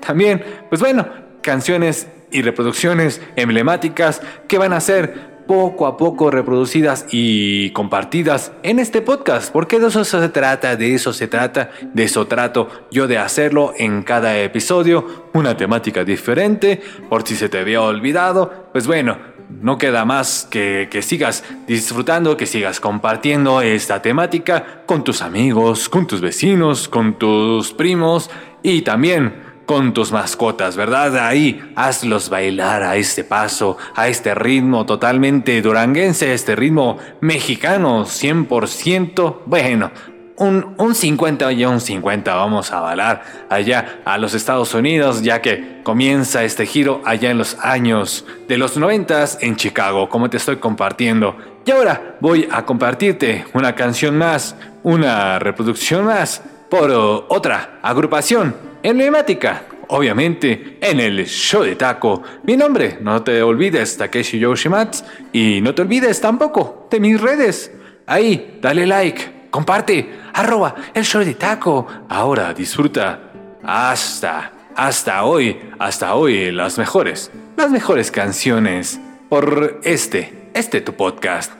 También, 0.04 0.42
pues 0.68 0.80
bueno, 0.80 1.06
canciones 1.42 2.08
y 2.30 2.42
reproducciones 2.42 3.20
emblemáticas 3.36 4.20
que 4.46 4.58
van 4.58 4.72
a 4.72 4.80
ser 4.80 5.38
poco 5.48 5.86
a 5.86 5.96
poco 5.96 6.30
reproducidas 6.30 7.06
y 7.10 7.70
compartidas 7.70 8.52
en 8.62 8.78
este 8.78 9.00
podcast, 9.00 9.50
porque 9.50 9.80
de 9.80 9.88
eso 9.88 10.04
se 10.04 10.28
trata, 10.28 10.76
de 10.76 10.94
eso 10.94 11.14
se 11.14 11.26
trata, 11.26 11.70
de 11.94 12.04
eso 12.04 12.26
trato 12.26 12.68
yo 12.90 13.08
de 13.08 13.16
hacerlo 13.16 13.72
en 13.76 14.02
cada 14.02 14.38
episodio, 14.38 15.30
una 15.32 15.56
temática 15.56 16.04
diferente, 16.04 16.82
por 17.08 17.26
si 17.26 17.34
se 17.34 17.48
te 17.48 17.58
había 17.58 17.80
olvidado, 17.80 18.68
pues 18.72 18.86
bueno, 18.86 19.16
no 19.48 19.78
queda 19.78 20.04
más 20.04 20.46
que, 20.50 20.88
que 20.90 21.02
sigas 21.02 21.44
disfrutando, 21.66 22.36
que 22.36 22.46
sigas 22.46 22.80
compartiendo 22.80 23.60
esta 23.60 24.02
temática 24.02 24.82
con 24.86 25.04
tus 25.04 25.22
amigos, 25.22 25.88
con 25.88 26.06
tus 26.06 26.20
vecinos, 26.20 26.88
con 26.88 27.18
tus 27.18 27.72
primos 27.72 28.30
y 28.62 28.82
también 28.82 29.48
con 29.68 29.92
tus 29.92 30.12
mascotas, 30.12 30.76
¿verdad? 30.76 31.26
Ahí 31.26 31.60
hazlos 31.76 32.30
bailar 32.30 32.82
a 32.82 32.96
este 32.96 33.22
paso, 33.22 33.76
a 33.94 34.08
este 34.08 34.34
ritmo 34.34 34.86
totalmente 34.86 35.60
duranguense, 35.60 36.32
este 36.32 36.56
ritmo 36.56 36.96
mexicano 37.20 38.06
100%. 38.06 39.40
Bueno, 39.44 39.90
un, 40.38 40.74
un 40.78 40.94
50 40.94 41.52
y 41.52 41.64
un 41.64 41.80
50 41.80 42.34
vamos 42.34 42.72
a 42.72 42.80
bailar 42.80 43.22
allá 43.48 44.00
a 44.04 44.18
los 44.18 44.34
Estados 44.34 44.72
Unidos, 44.74 45.22
ya 45.22 45.42
que 45.42 45.80
comienza 45.82 46.44
este 46.44 46.66
giro 46.66 47.02
allá 47.04 47.30
en 47.30 47.38
los 47.38 47.56
años 47.60 48.24
de 48.46 48.58
los 48.58 48.76
90 48.76 49.24
en 49.40 49.56
Chicago, 49.56 50.08
como 50.08 50.30
te 50.30 50.36
estoy 50.36 50.56
compartiendo. 50.56 51.36
Y 51.64 51.70
ahora 51.70 52.16
voy 52.20 52.48
a 52.50 52.64
compartirte 52.64 53.44
una 53.52 53.74
canción 53.74 54.16
más, 54.16 54.56
una 54.82 55.38
reproducción 55.38 56.04
más 56.04 56.42
por 56.70 56.90
otra 56.90 57.78
agrupación 57.82 58.54
emblemática, 58.82 59.64
obviamente, 59.88 60.78
en 60.80 61.00
el 61.00 61.26
show 61.26 61.62
de 61.62 61.76
taco. 61.76 62.22
Mi 62.44 62.56
nombre, 62.56 62.98
no 63.00 63.22
te 63.22 63.42
olvides, 63.42 63.96
Takeshi 63.96 64.38
Yoshimatsu, 64.38 65.04
y 65.32 65.60
no 65.60 65.74
te 65.74 65.82
olvides 65.82 66.20
tampoco 66.20 66.86
de 66.90 67.00
mis 67.00 67.20
redes. 67.20 67.72
Ahí, 68.06 68.58
dale 68.62 68.86
like, 68.86 69.37
comparte, 69.50 70.20
arroba 70.32 70.74
el 70.94 71.04
show 71.04 71.22
de 71.24 71.34
taco. 71.34 71.86
Ahora 72.08 72.52
disfruta 72.54 73.20
hasta, 73.62 74.52
hasta 74.74 75.24
hoy, 75.24 75.60
hasta 75.78 76.14
hoy 76.14 76.50
las 76.52 76.78
mejores, 76.78 77.30
las 77.56 77.70
mejores 77.70 78.10
canciones 78.10 79.00
por 79.28 79.80
este, 79.82 80.50
este 80.54 80.80
tu 80.80 80.94
podcast. 80.94 81.52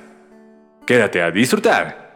Quédate 0.86 1.22
a 1.22 1.30
disfrutar. 1.30 2.07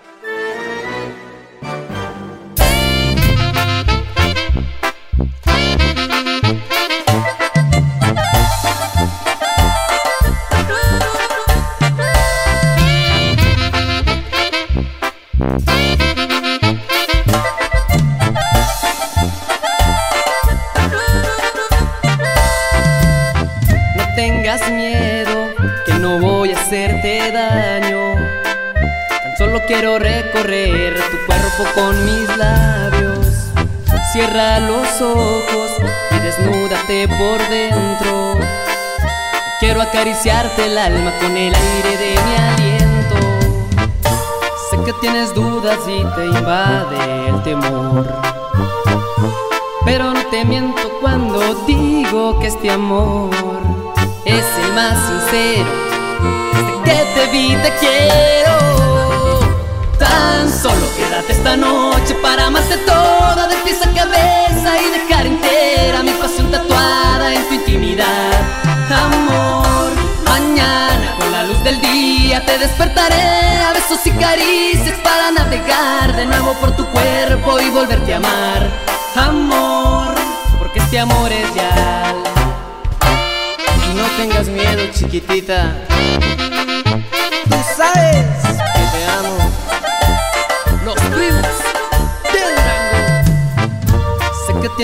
Cierra 34.33 34.61
los 34.61 35.03
ojos 35.03 35.73
y 36.11 36.19
desnúdate 36.21 37.07
por 37.07 37.39
dentro. 37.51 38.39
Quiero 39.61 39.83
acariciarte 39.83 40.65
el 40.65 40.79
alma 40.79 41.13
con 41.21 41.37
el 41.37 41.55
aire 41.55 41.97
de 41.99 42.19
mi 42.23 42.35
aliento. 42.37 43.17
Sé 44.71 44.79
que 44.87 44.95
tienes 45.03 45.35
dudas 45.35 45.81
y 45.87 46.03
te 46.15 46.25
invade 46.25 47.29
el 47.29 47.43
temor. 47.43 48.07
Pero 49.85 50.15
no 50.15 50.27
te 50.31 50.47
miento 50.47 50.81
cuando 51.03 51.55
digo 51.67 52.39
que 52.41 52.47
este 52.47 52.71
amor 52.71 53.29
es 54.25 54.47
el 54.65 54.73
más 54.73 54.97
sincero. 55.09 55.69
Desde 56.55 56.83
que 56.85 57.05
te 57.15 57.27
vi 57.33 57.55
te 57.57 57.73
quiero. 57.81 58.57
Tan 59.99 60.51
solo 60.51 60.82
esta 61.43 61.57
noche 61.57 62.15
para 62.23 62.47
amarte 62.47 62.77
toda 62.87 63.49
de 63.49 63.57
pies 63.65 63.85
a 63.85 63.93
cabeza 63.93 64.81
y 64.81 64.91
dejar 64.97 65.27
entera 65.27 66.01
mi 66.05 66.13
pasión 66.13 66.49
tatuada 66.53 67.35
en 67.35 67.49
tu 67.49 67.55
intimidad. 67.55 68.33
Amor, 68.89 69.91
mañana 70.25 71.17
con 71.19 71.33
la 71.33 71.43
luz 71.43 71.61
del 71.65 71.81
día 71.81 72.47
te 72.47 72.59
despertaré 72.59 73.57
a 73.67 73.73
besos 73.73 74.07
y 74.07 74.13
caricias 74.13 74.97
para 75.03 75.33
navegar 75.33 76.15
de 76.15 76.27
nuevo 76.27 76.55
por 76.61 76.77
tu 76.77 76.87
cuerpo 76.87 77.61
y 77.61 77.71
volverte 77.71 78.15
a 78.15 78.19
amar. 78.19 78.71
Amor, 79.17 80.15
porque 80.61 80.79
este 80.79 81.01
amor 81.01 81.33
es 81.33 81.55
real. 81.55 82.23
No 83.97 84.05
tengas 84.17 84.47
miedo, 84.47 84.83
chiquitita. 84.95 85.75
Tú 87.51 87.57
sabes 87.77 88.62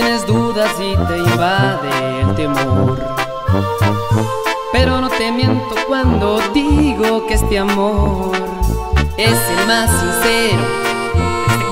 tienes 0.00 0.24
dudas 0.28 0.70
y 0.78 0.96
te 1.08 1.18
invade 1.18 2.20
el 2.20 2.34
temor. 2.36 3.00
Pero 4.72 5.00
no 5.00 5.08
te 5.08 5.32
miento 5.32 5.74
cuando 5.88 6.38
digo 6.54 7.26
que 7.26 7.34
este 7.34 7.58
amor 7.58 8.30
es 9.16 9.38
el 9.54 9.66
más 9.66 9.90
sincero. 9.90 10.62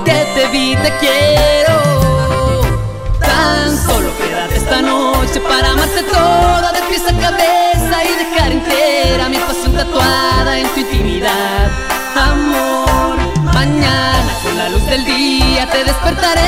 Que 0.04 0.26
te 0.34 0.46
vi 0.48 0.74
te 0.74 0.92
quiero. 0.98 1.76
Tan 3.20 3.76
solo 3.86 4.08
quédate 4.18 4.56
esta 4.56 4.82
noche 4.82 5.40
para 5.48 5.70
amarte 5.70 6.02
toda 6.02 6.72
de 6.72 6.82
pies 6.88 7.02
a 7.06 7.12
cabeza 7.26 7.96
y 8.10 8.24
dejar 8.24 8.50
entera 8.50 9.28
mi 9.28 9.36
pasión 9.36 9.72
tatuada 9.72 10.58
en 10.58 10.66
tu 10.74 10.80
intimidad. 10.80 11.70
Amor, 12.16 12.86
mañana 13.76 14.24
la 14.56 14.68
luz 14.70 14.86
del 14.86 15.04
día 15.04 15.68
te 15.70 15.84
despertaré 15.84 16.40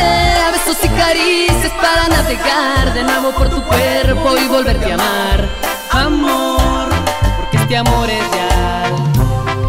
a 0.47 0.51
besos 0.51 0.77
y 0.83 0.89
caricias 0.89 1.73
para 1.81 2.09
navegar 2.09 2.95
de 2.95 3.03
nuevo 3.03 3.33
por 3.33 3.51
tu 3.51 3.63
cuerpo 3.63 4.37
y 4.39 4.49
volverte 4.49 4.91
a 4.93 4.95
amar. 4.95 5.49
Amor, 5.91 6.89
porque 7.37 7.57
este 7.59 7.77
amor 7.77 8.09
es 8.09 8.31
real. 8.31 8.93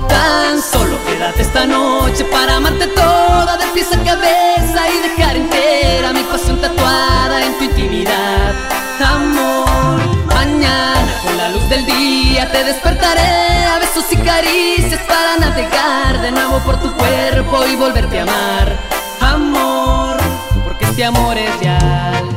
Tan 0.08 0.62
solo 0.62 0.98
quédate 1.06 1.42
esta 1.42 1.66
noche 1.66 2.24
para 2.26 2.56
amarte 2.56 2.88
toda 2.88 3.58
de 3.58 3.66
pies 3.74 3.92
a 3.92 3.98
cabeza 4.04 4.82
y 4.94 5.10
dejar 5.10 5.36
entera 5.36 6.14
mi 6.14 6.24
pasión 6.24 6.62
tatuada 6.62 7.46
en 7.46 7.58
tu 7.58 7.66
intimidad. 7.66 8.54
Amor, 9.06 10.00
mañana 10.34 11.14
con 11.24 11.38
la 11.38 11.50
luz 11.50 11.68
del 11.70 11.86
día 11.86 12.50
te 12.52 12.64
despertaré 12.64 13.66
a 13.66 13.80
besos 13.80 14.06
y 14.12 14.18
caricias 14.18 15.02
para 15.08 15.38
navegar 15.38 15.89
por 16.66 16.78
tu 16.80 16.92
cuerpo 16.94 17.66
y 17.66 17.76
volverte 17.76 18.20
a 18.20 18.24
amar. 18.24 18.78
Amor, 19.22 20.18
porque 20.64 20.86
este 20.86 21.06
amor 21.06 21.38
es 21.38 21.60
real. 21.60 22.30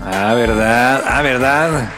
Ah, 0.00 0.34
verdad, 0.34 1.04
ah, 1.06 1.22
verdad. 1.22 1.88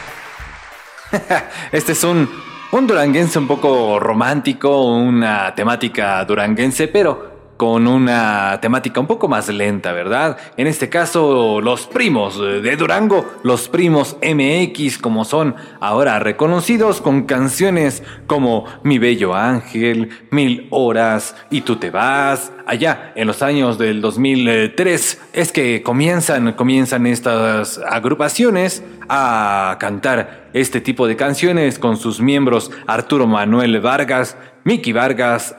Este 1.71 1.93
es 1.93 2.03
un, 2.03 2.48
un 2.71 2.85
duranguense 2.85 3.39
un 3.39 3.47
poco 3.47 3.99
romántico, 3.99 4.85
una 4.85 5.53
temática 5.55 6.23
duranguense, 6.25 6.87
pero 6.87 7.38
con 7.59 7.87
una 7.87 8.57
temática 8.61 9.01
un 9.01 9.05
poco 9.05 9.27
más 9.27 9.49
lenta, 9.49 9.91
¿verdad? 9.91 10.37
En 10.55 10.65
este 10.65 10.87
caso, 10.87 11.59
los 11.59 11.87
primos 11.87 12.39
de 12.39 12.77
Durango, 12.77 13.29
los 13.43 13.67
primos 13.67 14.15
MX, 14.23 14.97
como 14.97 15.25
son 15.25 15.55
ahora 15.81 16.19
reconocidos 16.19 17.01
con 17.01 17.23
canciones 17.23 18.01
como 18.27 18.63
Mi 18.83 18.97
Bello 18.97 19.35
Ángel, 19.35 20.07
Mil 20.31 20.67
Horas 20.69 21.35
y 21.49 21.59
Tú 21.59 21.75
Te 21.75 21.89
Vas. 21.89 22.53
Allá 22.65 23.11
en 23.17 23.27
los 23.27 23.41
años 23.41 23.77
del 23.77 23.99
2003 23.99 25.21
es 25.33 25.51
que 25.51 25.83
comienzan, 25.83 26.53
comienzan 26.53 27.07
estas 27.07 27.77
agrupaciones 27.79 28.85
a 29.09 29.75
cantar 29.81 30.47
este 30.53 30.79
tipo 30.79 31.07
de 31.07 31.17
canciones 31.17 31.77
con 31.77 31.97
sus 31.97 32.21
miembros 32.21 32.71
Arturo 32.87 33.27
Manuel 33.27 33.81
Vargas, 33.81 34.37
Miki 34.63 34.93
Vargas, 34.93 35.57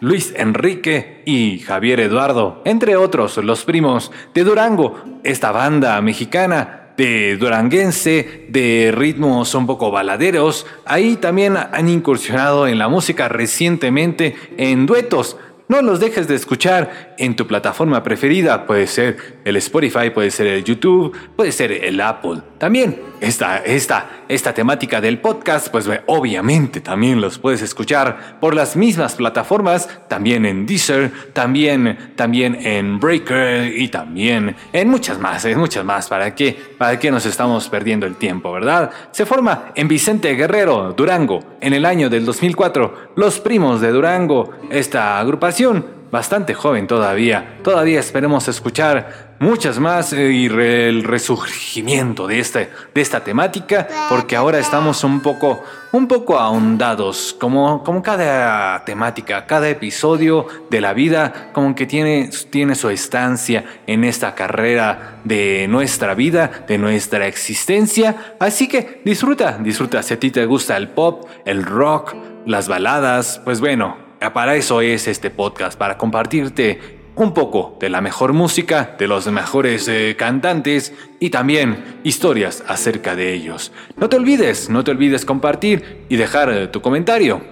Luis 0.00 0.32
Enrique 0.36 1.22
y 1.26 1.58
Javier 1.58 2.00
Eduardo, 2.00 2.62
entre 2.64 2.96
otros 2.96 3.36
los 3.38 3.64
primos 3.64 4.12
de 4.32 4.44
Durango, 4.44 5.02
esta 5.24 5.50
banda 5.50 6.00
mexicana 6.00 6.92
de 6.96 7.36
duranguense, 7.36 8.46
de 8.48 8.92
ritmos 8.94 9.54
un 9.54 9.66
poco 9.66 9.90
baladeros. 9.90 10.66
Ahí 10.84 11.16
también 11.16 11.56
han 11.56 11.88
incursionado 11.88 12.66
en 12.66 12.78
la 12.78 12.88
música 12.88 13.28
recientemente 13.28 14.36
en 14.56 14.86
duetos 14.86 15.36
no 15.68 15.82
los 15.82 16.00
dejes 16.00 16.26
de 16.26 16.34
escuchar 16.34 17.14
en 17.18 17.36
tu 17.36 17.46
plataforma 17.46 18.02
preferida. 18.02 18.64
Puede 18.64 18.86
ser 18.86 19.40
el 19.44 19.54
Spotify, 19.56 20.08
puede 20.08 20.30
ser 20.30 20.46
el 20.46 20.64
YouTube, 20.64 21.14
puede 21.36 21.52
ser 21.52 21.72
el 21.72 22.00
Apple. 22.00 22.40
También 22.58 23.00
esta, 23.20 23.58
esta, 23.58 24.24
esta 24.28 24.52
temática 24.52 25.00
del 25.00 25.18
podcast, 25.18 25.68
pues 25.68 25.88
obviamente 26.06 26.80
también 26.80 27.20
los 27.20 27.38
puedes 27.38 27.62
escuchar 27.62 28.38
por 28.40 28.54
las 28.54 28.76
mismas 28.76 29.14
plataformas, 29.14 29.88
también 30.08 30.44
en 30.44 30.66
Deezer, 30.66 31.12
también, 31.32 32.12
también 32.16 32.58
en 32.60 32.98
Breaker 32.98 33.72
y 33.76 33.88
también 33.88 34.56
en 34.72 34.88
muchas 34.88 35.18
más, 35.18 35.44
en 35.44 35.58
muchas 35.58 35.84
más. 35.84 36.08
¿Para 36.08 36.34
qué? 36.34 36.56
¿Para 36.76 36.98
qué 36.98 37.10
nos 37.10 37.26
estamos 37.26 37.68
perdiendo 37.68 38.06
el 38.06 38.16
tiempo, 38.16 38.52
verdad? 38.52 38.90
Se 39.12 39.24
forma 39.24 39.72
en 39.74 39.86
Vicente 39.86 40.34
Guerrero, 40.34 40.94
Durango, 40.96 41.56
en 41.60 41.74
el 41.74 41.84
año 41.84 42.10
del 42.10 42.24
2004. 42.24 43.12
Los 43.16 43.38
primos 43.40 43.80
de 43.80 43.90
Durango, 43.92 44.50
esta 44.70 45.18
agrupación 45.20 45.98
bastante 46.10 46.54
joven 46.54 46.86
todavía. 46.86 47.58
Todavía 47.62 48.00
esperemos 48.00 48.48
escuchar 48.48 49.27
muchas 49.40 49.78
más 49.78 50.12
eh, 50.12 50.32
y 50.32 50.46
el 50.46 51.04
resurgimiento 51.04 52.26
de, 52.26 52.40
este, 52.40 52.70
de 52.94 53.00
esta 53.00 53.22
temática, 53.22 53.88
porque 54.08 54.36
ahora 54.36 54.58
estamos 54.58 55.04
un 55.04 55.20
poco, 55.20 55.62
un 55.92 56.08
poco 56.08 56.38
ahondados, 56.38 57.36
como, 57.38 57.82
como 57.84 58.02
cada 58.02 58.84
temática, 58.84 59.46
cada 59.46 59.68
episodio 59.68 60.46
de 60.70 60.80
la 60.80 60.92
vida, 60.92 61.50
como 61.52 61.74
que 61.74 61.86
tiene, 61.86 62.30
tiene 62.50 62.74
su 62.74 62.90
estancia 62.90 63.64
en 63.86 64.04
esta 64.04 64.34
carrera 64.34 65.20
de 65.24 65.66
nuestra 65.68 66.14
vida, 66.14 66.64
de 66.66 66.78
nuestra 66.78 67.26
existencia. 67.26 68.34
Así 68.38 68.68
que 68.68 69.00
disfruta, 69.04 69.58
disfruta. 69.60 70.02
Si 70.02 70.14
a 70.14 70.20
ti 70.20 70.30
te 70.30 70.44
gusta 70.46 70.76
el 70.76 70.88
pop, 70.88 71.28
el 71.44 71.64
rock, 71.64 72.14
las 72.46 72.68
baladas, 72.68 73.40
pues 73.44 73.60
bueno, 73.60 74.08
para 74.32 74.56
eso 74.56 74.80
es 74.80 75.06
este 75.06 75.30
podcast, 75.30 75.78
para 75.78 75.96
compartirte 75.96 76.97
un 77.18 77.34
poco 77.34 77.76
de 77.80 77.88
la 77.88 78.00
mejor 78.00 78.32
música, 78.32 78.94
de 78.98 79.08
los 79.08 79.26
mejores 79.26 79.88
eh, 79.88 80.14
cantantes 80.16 80.92
y 81.18 81.30
también 81.30 82.00
historias 82.04 82.62
acerca 82.66 83.16
de 83.16 83.34
ellos. 83.34 83.72
No 83.96 84.08
te 84.08 84.16
olvides, 84.16 84.70
no 84.70 84.84
te 84.84 84.92
olvides 84.92 85.24
compartir 85.24 86.06
y 86.08 86.16
dejar 86.16 86.50
eh, 86.50 86.68
tu 86.68 86.80
comentario. 86.80 87.42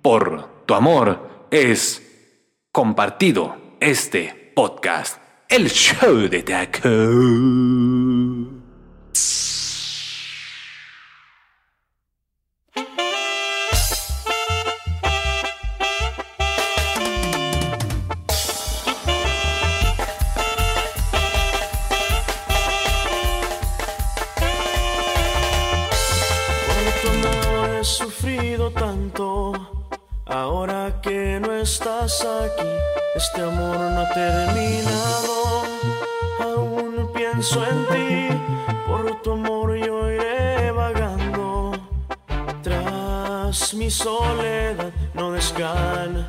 Por 0.00 0.64
tu 0.66 0.74
amor 0.74 1.46
es 1.50 2.02
compartido 2.72 3.56
este 3.80 4.52
podcast, 4.56 5.18
el 5.48 5.68
show 5.68 6.28
de 6.28 6.42
Taco. 6.42 6.88
Aquí, 31.62 32.66
este 33.14 33.40
amor 33.40 33.78
no 33.78 34.00
ha 34.00 34.08
terminado. 34.12 35.62
Aún 36.40 37.12
pienso 37.14 37.64
en 37.64 37.86
ti, 37.86 38.28
por 38.84 39.22
tu 39.22 39.32
amor 39.32 39.76
yo 39.76 40.10
iré 40.10 40.72
vagando. 40.72 41.70
Tras 42.64 43.74
mi 43.74 43.90
soledad 43.90 44.90
no 45.14 45.30
descansaré 45.30 46.26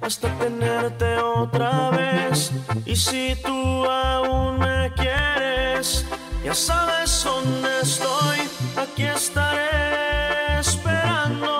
hasta 0.00 0.28
tenerte 0.38 1.16
otra 1.18 1.90
vez. 1.90 2.50
Y 2.84 2.96
si 2.96 3.36
tú 3.44 3.84
aún 3.84 4.58
me 4.58 4.92
quieres, 4.96 6.04
ya 6.44 6.52
sabes 6.52 7.22
dónde 7.22 7.80
estoy, 7.80 8.38
aquí 8.76 9.04
estaré 9.04 10.58
esperándote 10.58 11.55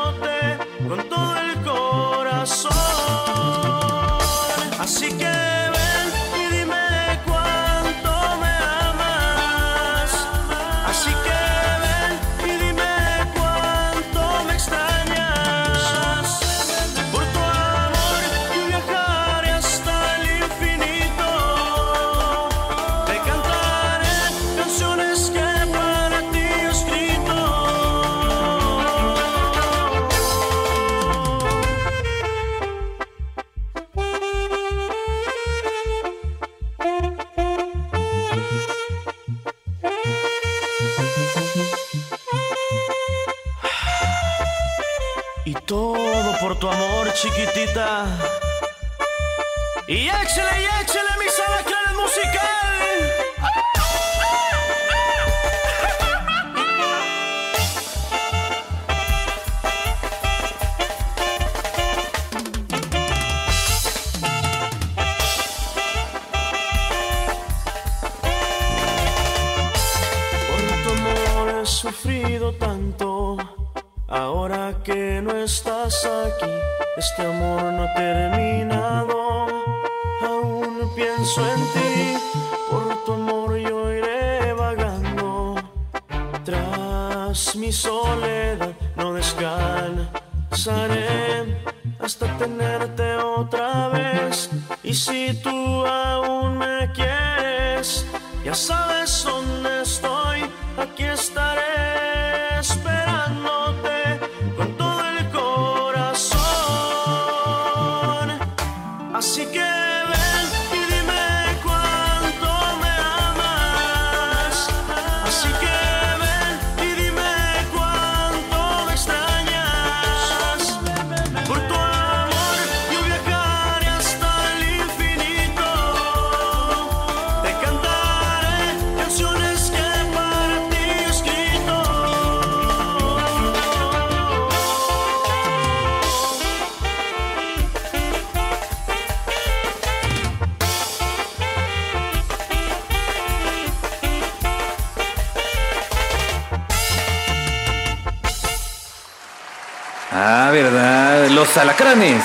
Los 151.57 151.63
alacranes. 151.63 152.23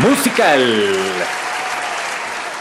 Musical. 0.00 0.62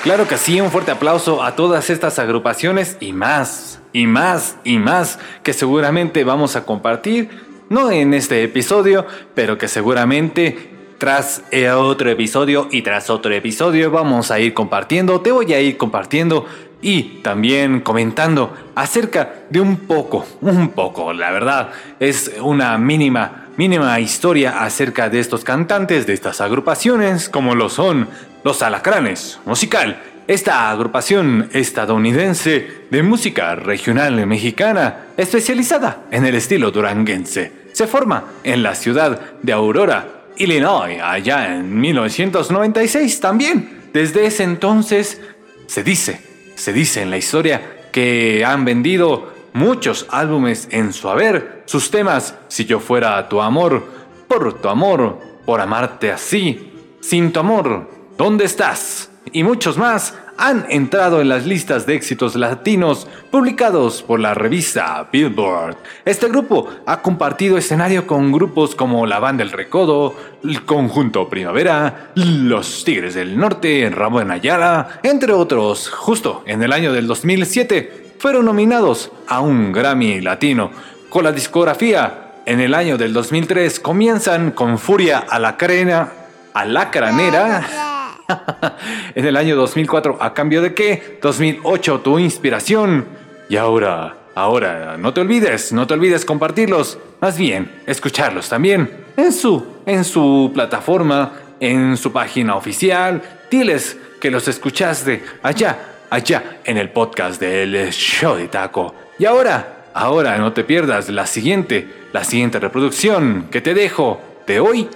Claro 0.03 0.27
que 0.27 0.37
sí, 0.37 0.59
un 0.59 0.69
fuerte 0.69 0.91
aplauso 0.91 1.41
a 1.41 1.55
todas 1.55 1.89
estas 1.89 2.19
agrupaciones 2.19 2.97
y 2.99 3.13
más, 3.13 3.79
y 3.93 4.05
más, 4.05 4.57
y 4.65 4.79
más 4.79 5.17
que 5.43 5.53
seguramente 5.53 6.25
vamos 6.25 6.57
a 6.57 6.65
compartir, 6.65 7.29
no 7.69 7.89
en 7.89 8.13
este 8.13 8.43
episodio, 8.43 9.05
pero 9.33 9.57
que 9.57 9.69
seguramente 9.69 10.71
tras 10.97 11.43
otro 11.77 12.09
episodio 12.09 12.67
y 12.69 12.81
tras 12.81 13.09
otro 13.09 13.33
episodio 13.33 13.89
vamos 13.89 14.29
a 14.29 14.41
ir 14.41 14.53
compartiendo, 14.53 15.21
te 15.21 15.31
voy 15.31 15.53
a 15.53 15.61
ir 15.61 15.77
compartiendo 15.77 16.47
y 16.81 17.21
también 17.23 17.79
comentando 17.79 18.53
acerca 18.75 19.35
de 19.49 19.61
un 19.61 19.77
poco, 19.77 20.25
un 20.41 20.69
poco, 20.69 21.13
la 21.13 21.31
verdad, 21.31 21.69
es 22.01 22.33
una 22.41 22.77
mínima, 22.77 23.46
mínima 23.57 23.99
historia 23.99 24.63
acerca 24.63 25.09
de 25.09 25.19
estos 25.19 25.43
cantantes, 25.43 26.07
de 26.07 26.13
estas 26.13 26.39
agrupaciones, 26.39 27.27
como 27.27 27.55
lo 27.55 27.69
son 27.69 28.07
los 28.43 28.61
Alacranes, 28.61 29.39
musical, 29.45 30.01
esta 30.27 30.69
agrupación 30.69 31.49
estadounidense 31.51 32.85
de 32.89 33.03
música 33.03 33.55
regional 33.55 34.25
mexicana, 34.25 35.07
especializada 35.17 36.03
en 36.11 36.25
el 36.25 36.35
estilo 36.35 36.71
duranguense, 36.71 37.51
se 37.73 37.87
forma 37.87 38.23
en 38.43 38.63
la 38.63 38.75
ciudad 38.75 39.19
de 39.41 39.53
Aurora, 39.53 40.23
Illinois, 40.37 41.01
allá 41.01 41.55
en 41.55 41.79
1996 41.79 43.19
también. 43.19 43.89
Desde 43.91 44.25
ese 44.25 44.43
entonces 44.43 45.19
se 45.65 45.83
dice 45.83 46.27
se 46.57 46.73
dice 46.73 47.01
en 47.01 47.11
la 47.11 47.17
historia 47.17 47.61
que 47.91 48.43
han 48.43 48.65
vendido 48.65 49.31
muchos 49.57 50.05
álbumes 50.09 50.67
en 50.71 50.93
su 50.93 51.09
haber. 51.09 51.63
Sus 51.65 51.89
temas, 51.91 52.35
Si 52.47 52.65
yo 52.65 52.79
fuera 52.79 53.27
tu 53.27 53.41
amor, 53.41 53.83
por 54.27 54.61
tu 54.61 54.69
amor, 54.69 55.19
por 55.45 55.59
amarte 55.59 56.11
así, 56.11 56.71
sin 57.01 57.33
tu 57.33 57.39
amor, 57.39 57.89
¿dónde 58.17 58.45
estás? 58.45 59.09
Y 59.33 59.43
muchos 59.43 59.77
más 59.77 60.13
han 60.37 60.67
entrado 60.69 61.19
en 61.19 61.29
las 61.29 61.47
listas 61.47 61.87
de 61.87 61.95
éxitos 61.95 62.35
latinos 62.35 63.07
publicados 63.31 64.03
por 64.03 64.19
la 64.19 64.35
revista 64.35 65.09
Billboard. 65.11 65.77
Este 66.05 66.27
grupo 66.29 66.69
ha 66.85 67.01
compartido 67.01 67.57
escenario 67.57 68.05
con 68.05 68.31
grupos 68.31 68.75
como 68.75 69.07
la 69.07 69.19
Banda 69.19 69.43
El 69.43 69.51
Recodo, 69.51 70.15
el 70.43 70.63
Conjunto 70.63 71.27
Primavera, 71.27 72.11
Los 72.13 72.83
Tigres 72.85 73.15
del 73.15 73.37
Norte, 73.37 73.89
Ramón 73.89 74.29
Ayala, 74.29 74.99
entre 75.01 75.33
otros. 75.33 75.89
Justo 75.89 76.43
en 76.45 76.61
el 76.61 76.71
año 76.71 76.93
del 76.93 77.07
2007 77.07 78.06
fueron 78.19 78.45
nominados 78.45 79.11
a 79.27 79.41
un 79.41 79.71
Grammy 79.71 80.21
Latino. 80.21 80.71
Con 81.09 81.23
la 81.23 81.31
discografía 81.31 82.33
en 82.45 82.59
el 82.59 82.73
año 82.73 82.97
del 82.97 83.13
2003 83.13 83.79
comienzan 83.79 84.51
con 84.51 84.77
Furia 84.79 85.19
a 85.19 85.39
la 85.39 85.57
Crena, 85.57 86.11
a 86.53 86.65
la 86.65 86.89
Cranera 86.91 88.17
en 89.15 89.25
el 89.25 89.37
año 89.37 89.55
2004, 89.55 90.17
¿a 90.19 90.33
cambio 90.33 90.61
de 90.61 90.73
qué? 90.73 91.19
2008, 91.21 92.01
tu 92.01 92.19
inspiración. 92.19 93.05
Y 93.49 93.55
ahora, 93.55 94.17
ahora, 94.35 94.97
no 94.97 95.13
te 95.13 95.21
olvides, 95.21 95.71
no 95.71 95.87
te 95.87 95.93
olvides 95.93 96.25
compartirlos. 96.25 96.97
Más 97.21 97.37
bien, 97.37 97.71
escucharlos 97.85 98.49
también 98.49 99.05
en 99.15 99.31
su, 99.31 99.65
en 99.85 100.03
su 100.03 100.51
plataforma, 100.53 101.33
en 101.59 101.97
su 101.97 102.11
página 102.11 102.55
oficial. 102.55 103.21
Diles 103.49 103.97
que 104.19 104.31
los 104.31 104.47
escuchaste 104.47 105.23
allá, 105.43 105.96
allá 106.09 106.59
en 106.63 106.77
el 106.77 106.89
podcast 106.89 107.39
del 107.39 107.91
show 107.91 108.35
de 108.35 108.47
taco. 108.47 108.93
Y 109.19 109.25
ahora, 109.25 109.85
ahora 109.93 110.37
no 110.37 110.53
te 110.53 110.63
pierdas 110.63 111.09
la 111.09 111.25
siguiente, 111.25 111.87
la 112.13 112.23
siguiente 112.23 112.59
reproducción 112.59 113.47
que 113.51 113.61
te 113.61 113.73
dejo 113.73 114.21
de 114.45 114.59
hoy. 114.59 114.89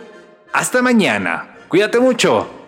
Hasta 0.54 0.82
mañana. 0.82 1.56
Cuídate 1.68 2.00
mucho. 2.00 2.61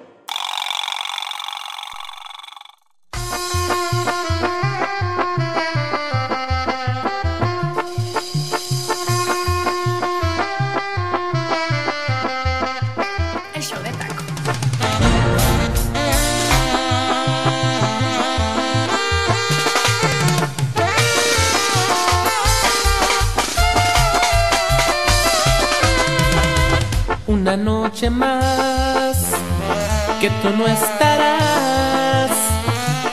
Tú 30.44 30.50
no 30.58 30.68
estarás. 30.68 32.32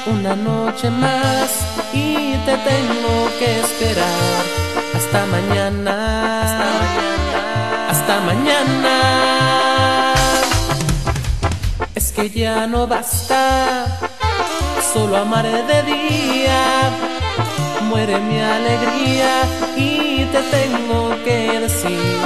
Una 0.06 0.34
noche 0.34 0.90
más 0.90 1.48
y 1.92 2.34
te 2.46 2.54
tengo 2.70 3.14
que 3.38 3.60
esperar 3.60 4.42
hasta 4.96 5.26
mañana. 5.26 5.94
Hasta 7.88 8.20
mañana. 8.30 8.94
Es 11.94 12.10
que 12.12 12.28
ya 12.30 12.66
no 12.66 12.86
basta 12.88 13.86
solo 14.92 15.16
amaré 15.18 15.62
de 15.70 15.82
día. 15.94 16.62
Muere 17.88 18.18
mi 18.18 18.40
alegría 18.40 19.32
y 19.76 20.24
te 20.32 20.42
tengo 20.56 21.10
que 21.24 21.60
decir 21.60 22.16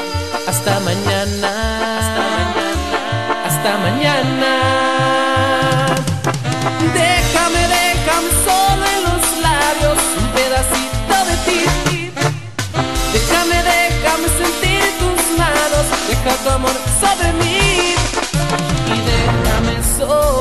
hasta 0.48 0.80
mañana 0.80 1.50
hasta 1.98 2.20
mañana. 2.36 2.63
Déjame, 3.64 3.90
déjame 7.78 8.30
solo 8.44 8.84
en 8.94 9.00
los 9.08 9.24
labios 9.40 10.00
un 10.20 10.26
pedacito 10.36 11.16
de 11.28 11.36
ti. 11.46 11.60
Déjame, 13.14 13.56
déjame 13.62 14.28
sentir 14.42 14.84
tus 15.00 15.20
manos, 15.38 15.84
deja 16.08 16.32
tu 16.44 16.48
amor 16.50 16.76
sobre 17.00 17.28
mí 17.40 17.94
y 18.86 18.96
déjame 19.08 19.74
soñar 19.96 20.33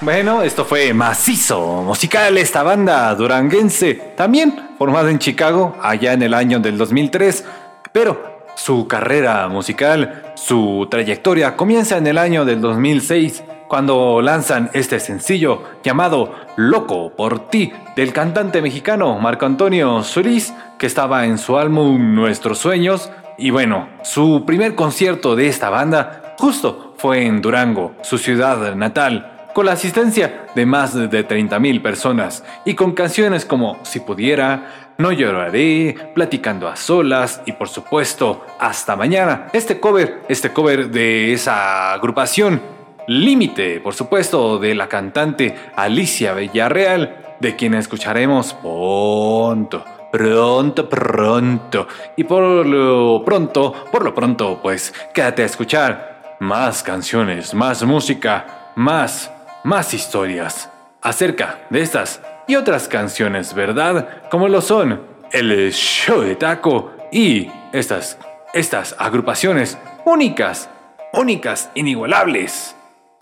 Bueno, 0.00 0.42
esto 0.42 0.64
fue 0.64 0.92
macizo 0.92 1.82
musical, 1.82 2.36
esta 2.38 2.64
banda 2.64 3.14
duranguense, 3.14 3.94
también 4.16 4.70
formada 4.76 5.12
en 5.12 5.20
Chicago, 5.20 5.76
allá 5.80 6.12
en 6.12 6.22
el 6.22 6.34
año 6.34 6.58
del 6.58 6.76
2003, 6.76 7.44
pero 7.92 8.48
su 8.56 8.88
carrera 8.88 9.46
musical, 9.46 10.32
su 10.34 10.88
trayectoria 10.90 11.56
comienza 11.56 11.98
en 11.98 12.08
el 12.08 12.18
año 12.18 12.44
del 12.44 12.60
2006, 12.60 13.44
cuando 13.68 14.20
lanzan 14.20 14.70
este 14.72 14.98
sencillo 14.98 15.62
llamado 15.84 16.34
Loco 16.56 17.12
por 17.14 17.48
ti, 17.48 17.72
del 17.94 18.12
cantante 18.12 18.60
mexicano 18.60 19.20
Marco 19.20 19.46
Antonio 19.46 20.02
Solís, 20.02 20.52
que 20.80 20.86
estaba 20.86 21.26
en 21.26 21.38
su 21.38 21.56
álbum 21.58 22.16
Nuestros 22.16 22.58
Sueños, 22.58 23.08
y 23.38 23.50
bueno, 23.50 23.88
su 24.02 24.42
primer 24.44 24.74
concierto 24.74 25.36
de 25.36 25.46
esta 25.46 25.70
banda 25.70 26.34
justo 26.38 26.91
fue 27.02 27.26
en 27.26 27.42
Durango, 27.42 27.96
su 28.02 28.16
ciudad 28.16 28.76
natal, 28.76 29.48
con 29.52 29.66
la 29.66 29.72
asistencia 29.72 30.46
de 30.54 30.64
más 30.64 30.94
de 30.94 31.26
30.000 31.26 31.82
personas 31.82 32.44
y 32.64 32.74
con 32.74 32.92
canciones 32.92 33.44
como 33.44 33.80
Si 33.82 33.98
pudiera, 33.98 34.92
No 34.98 35.10
lloraré, 35.10 35.96
Platicando 36.14 36.68
a 36.68 36.76
solas 36.76 37.42
y 37.44 37.50
por 37.50 37.68
supuesto 37.68 38.46
Hasta 38.60 38.94
mañana. 38.94 39.48
Este 39.52 39.80
cover, 39.80 40.22
este 40.28 40.52
cover 40.52 40.92
de 40.92 41.32
esa 41.32 41.92
agrupación, 41.92 42.62
Límite, 43.08 43.80
por 43.80 43.94
supuesto, 43.94 44.60
de 44.60 44.76
la 44.76 44.88
cantante 44.88 45.56
Alicia 45.74 46.34
Villarreal, 46.34 47.16
de 47.40 47.56
quien 47.56 47.74
escucharemos 47.74 48.54
pronto 48.54 49.84
pronto, 50.12 50.88
pronto. 50.90 51.88
Y 52.16 52.24
por 52.24 52.66
lo 52.66 53.24
pronto, 53.24 53.72
por 53.90 54.04
lo 54.04 54.14
pronto, 54.14 54.60
pues 54.62 54.92
quédate 55.14 55.42
a 55.42 55.46
escuchar 55.46 56.11
más 56.42 56.82
canciones, 56.82 57.54
más 57.54 57.84
música, 57.84 58.72
más, 58.74 59.30
más 59.62 59.94
historias 59.94 60.68
acerca 61.00 61.60
de 61.70 61.82
estas 61.82 62.20
y 62.48 62.56
otras 62.56 62.88
canciones, 62.88 63.54
¿verdad? 63.54 64.28
Como 64.28 64.48
lo 64.48 64.60
son 64.60 65.00
el 65.30 65.72
show 65.72 66.20
de 66.22 66.34
taco 66.34 66.90
y 67.12 67.48
estas, 67.72 68.18
estas 68.52 68.96
agrupaciones 68.98 69.78
únicas, 70.04 70.68
únicas, 71.12 71.70
inigualables. 71.76 72.74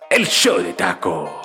El 0.09 0.27
show 0.27 0.59
de 0.59 0.73
taco. 0.73 1.40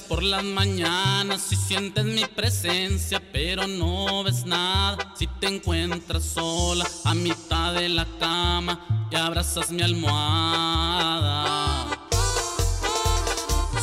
Por 0.00 0.22
las 0.22 0.42
mañanas 0.42 1.42
si 1.42 1.56
sientes 1.56 2.04
mi 2.04 2.24
presencia, 2.24 3.20
pero 3.32 3.66
no 3.66 4.24
ves 4.24 4.46
nada. 4.46 5.12
Si 5.18 5.26
te 5.26 5.48
encuentras 5.48 6.24
sola 6.24 6.86
a 7.04 7.14
mitad 7.14 7.74
de 7.74 7.90
la 7.90 8.06
cama 8.18 9.08
y 9.10 9.16
abrazas 9.16 9.70
mi 9.70 9.82
almohada. 9.82 11.42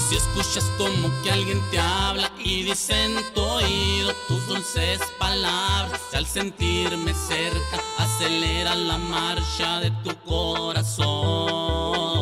Si 0.09 0.15
escuchas 0.15 0.65
como 0.79 1.11
que 1.21 1.31
alguien 1.31 1.61
te 1.69 1.79
habla 1.79 2.31
y 2.43 2.63
dice 2.63 3.05
en 3.05 3.13
tu 3.35 3.41
oído 3.41 4.11
tus 4.27 4.47
dulces 4.47 4.99
palabras, 5.19 6.01
y 6.11 6.15
al 6.15 6.25
sentirme 6.25 7.13
cerca 7.13 7.79
acelera 7.99 8.73
la 8.73 8.97
marcha 8.97 9.79
de 9.81 9.91
tu 10.03 10.15
corazón. 10.25 12.18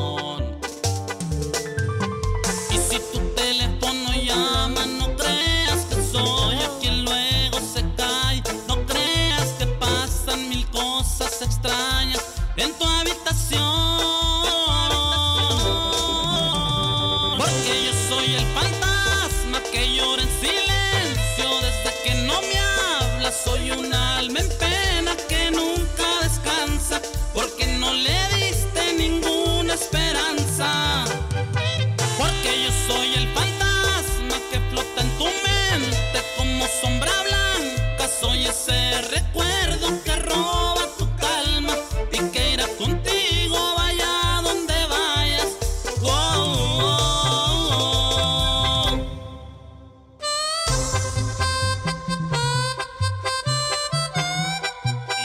ese 38.58 39.02
recuerdo 39.02 40.04
que 40.04 40.16
roba 40.16 40.82
tu 40.98 41.06
calma 41.16 41.74
y 42.12 42.18
que 42.32 42.54
irá 42.54 42.66
contigo 42.78 43.58
vaya 43.76 44.42
donde 44.42 44.86
vayas. 44.88 45.48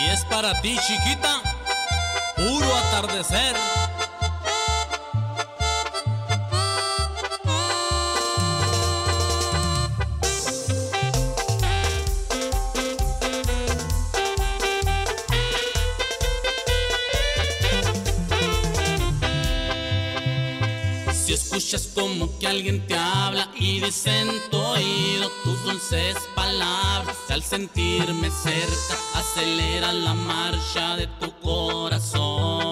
Y 0.00 0.08
es 0.10 0.24
para 0.26 0.60
ti, 0.60 0.76
chiquita, 0.86 1.40
puro 2.36 2.76
atardecer. 2.76 3.81
Alguien 22.46 22.86
te 22.86 22.96
habla 22.96 23.48
y 23.54 23.80
dice 23.80 24.20
en 24.20 24.28
tu 24.50 24.58
oído 24.58 25.30
tus 25.44 25.62
dulces 25.64 26.16
palabras. 26.34 27.16
Al 27.28 27.42
sentirme 27.42 28.30
cerca, 28.30 28.96
acelera 29.14 29.92
la 29.92 30.14
marcha 30.14 30.96
de 30.96 31.06
tu 31.06 31.30
corazón. 31.40 32.62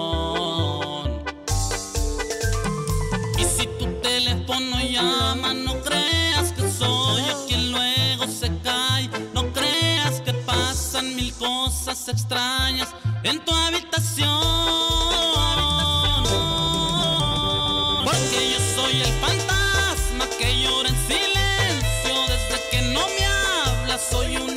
Y 3.37 3.43
si 3.43 3.67
tu 3.79 3.85
teléfono 4.01 4.79
llama, 4.81 5.53
no 5.53 5.79
creas 5.81 6.51
que 6.51 6.69
soy 6.69 7.23
yo 7.27 7.45
quien 7.47 7.71
luego 7.71 8.27
se 8.27 8.51
cae. 8.63 9.09
No 9.33 9.51
creas 9.53 10.21
que 10.21 10.33
pasan 10.33 11.15
mil 11.15 11.33
cosas 11.33 12.07
extrañas 12.09 12.89
en 13.23 13.39
tu 13.45 13.51
soy 24.09 24.35
un 24.37 24.50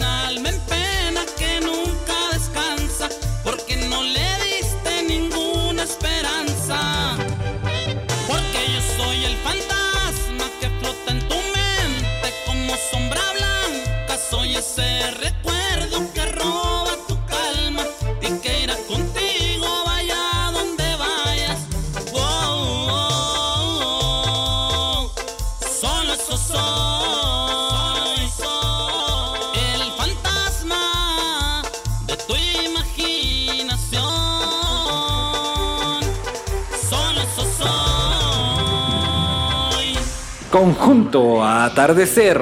conjunto 40.55 41.45
atardecer. 41.45 42.41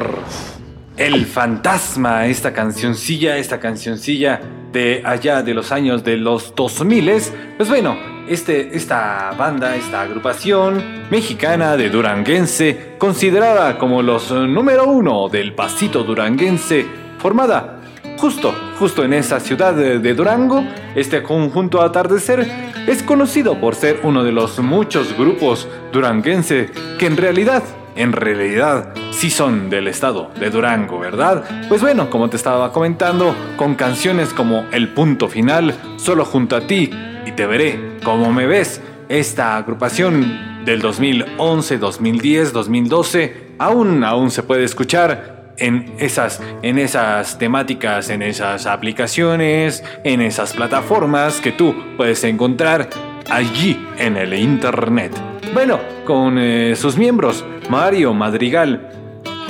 El 0.98 1.24
fantasma, 1.24 2.26
esta 2.26 2.52
cancioncilla, 2.52 3.38
esta 3.38 3.58
cancioncilla 3.58 4.38
de 4.70 5.00
allá 5.02 5.42
de 5.42 5.54
los 5.54 5.72
años 5.72 6.04
de 6.04 6.18
los 6.18 6.54
2000, 6.54 7.10
pues 7.56 7.70
bueno, 7.70 7.96
este, 8.28 8.76
esta 8.76 9.32
banda, 9.38 9.76
esta 9.76 10.02
agrupación 10.02 11.06
mexicana 11.10 11.78
de 11.78 11.88
duranguense, 11.88 12.96
considerada 12.98 13.78
como 13.78 14.02
los 14.02 14.30
número 14.30 14.84
uno 14.84 15.30
del 15.30 15.54
pasito 15.54 16.04
duranguense, 16.04 16.84
formada 17.16 17.80
justo, 18.18 18.54
justo 18.78 19.04
en 19.04 19.14
esa 19.14 19.40
ciudad 19.40 19.72
de, 19.72 20.00
de 20.00 20.14
Durango, 20.14 20.62
este 20.94 21.22
conjunto 21.22 21.80
atardecer 21.80 22.46
es 22.86 23.02
conocido 23.02 23.58
por 23.58 23.74
ser 23.74 24.00
uno 24.02 24.22
de 24.22 24.32
los 24.32 24.58
muchos 24.58 25.16
grupos 25.16 25.66
duranguense 25.92 26.68
que 26.98 27.06
en 27.06 27.16
realidad 27.16 27.62
en 27.96 28.12
realidad 28.12 28.94
sí 29.10 29.30
son 29.30 29.70
del 29.70 29.88
estado 29.88 30.30
de 30.38 30.50
Durango, 30.50 30.98
¿verdad? 30.98 31.44
Pues 31.68 31.80
bueno, 31.80 32.10
como 32.10 32.30
te 32.30 32.36
estaba 32.36 32.72
comentando, 32.72 33.34
con 33.56 33.74
canciones 33.74 34.32
como 34.32 34.66
El 34.72 34.88
punto 34.88 35.28
final, 35.28 35.74
Solo 35.96 36.24
junto 36.24 36.56
a 36.56 36.66
ti 36.66 36.90
y 37.26 37.32
Te 37.32 37.46
veré 37.46 37.98
como 38.04 38.32
me 38.32 38.46
ves, 38.46 38.80
esta 39.08 39.56
agrupación 39.56 40.64
del 40.64 40.80
2011, 40.80 41.78
2010, 41.78 42.52
2012 42.52 43.52
aún 43.58 44.04
aún 44.04 44.30
se 44.30 44.42
puede 44.42 44.64
escuchar 44.64 45.52
en 45.58 45.94
esas 45.98 46.40
en 46.62 46.78
esas 46.78 47.38
temáticas, 47.38 48.08
en 48.08 48.22
esas 48.22 48.66
aplicaciones, 48.66 49.84
en 50.04 50.20
esas 50.20 50.54
plataformas 50.54 51.40
que 51.40 51.52
tú 51.52 51.74
puedes 51.96 52.24
encontrar 52.24 52.88
allí 53.30 53.78
en 53.98 54.16
el 54.16 54.34
internet. 54.34 55.31
Bueno, 55.52 55.80
con 56.06 56.38
eh, 56.38 56.74
sus 56.76 56.96
miembros 56.96 57.44
Mario 57.68 58.14
Madrigal, 58.14 58.88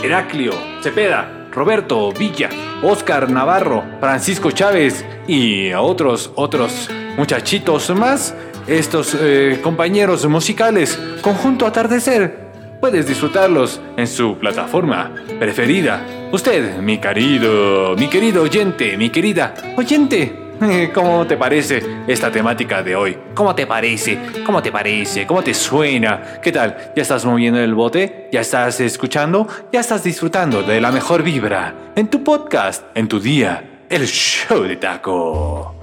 Heraclio 0.02 0.52
Cepeda, 0.82 1.46
Roberto 1.52 2.10
Villa, 2.12 2.48
Oscar 2.82 3.30
Navarro, 3.30 3.84
Francisco 4.00 4.50
Chávez 4.50 5.04
y 5.28 5.72
otros, 5.72 6.32
otros 6.34 6.90
muchachitos 7.16 7.90
más, 7.90 8.34
estos 8.66 9.16
eh, 9.20 9.60
compañeros 9.62 10.26
musicales, 10.26 11.00
Conjunto 11.20 11.66
Atardecer, 11.66 12.50
puedes 12.80 13.06
disfrutarlos 13.06 13.80
en 13.96 14.08
su 14.08 14.36
plataforma 14.38 15.12
preferida. 15.38 16.04
Usted, 16.32 16.78
mi 16.78 16.98
querido, 16.98 17.94
mi 17.96 18.08
querido 18.08 18.42
oyente, 18.42 18.96
mi 18.96 19.08
querida 19.08 19.54
oyente, 19.76 20.41
¿Cómo 20.94 21.26
te 21.26 21.36
parece 21.36 21.82
esta 22.06 22.30
temática 22.30 22.82
de 22.82 22.94
hoy? 22.94 23.18
¿Cómo 23.34 23.54
te 23.54 23.66
parece? 23.66 24.18
¿Cómo 24.44 24.62
te 24.62 24.70
parece? 24.70 25.26
¿Cómo 25.26 25.42
te 25.42 25.54
suena? 25.54 26.40
¿Qué 26.42 26.52
tal? 26.52 26.92
¿Ya 26.94 27.02
estás 27.02 27.24
moviendo 27.24 27.60
el 27.60 27.74
bote? 27.74 28.28
¿Ya 28.32 28.40
estás 28.40 28.80
escuchando? 28.80 29.46
¿Ya 29.72 29.80
estás 29.80 30.04
disfrutando 30.04 30.62
de 30.62 30.80
la 30.80 30.90
mejor 30.90 31.22
vibra? 31.22 31.74
En 31.96 32.08
tu 32.08 32.22
podcast, 32.22 32.84
en 32.94 33.08
tu 33.08 33.18
día, 33.18 33.86
el 33.88 34.06
show 34.06 34.62
de 34.62 34.76
taco. 34.76 35.74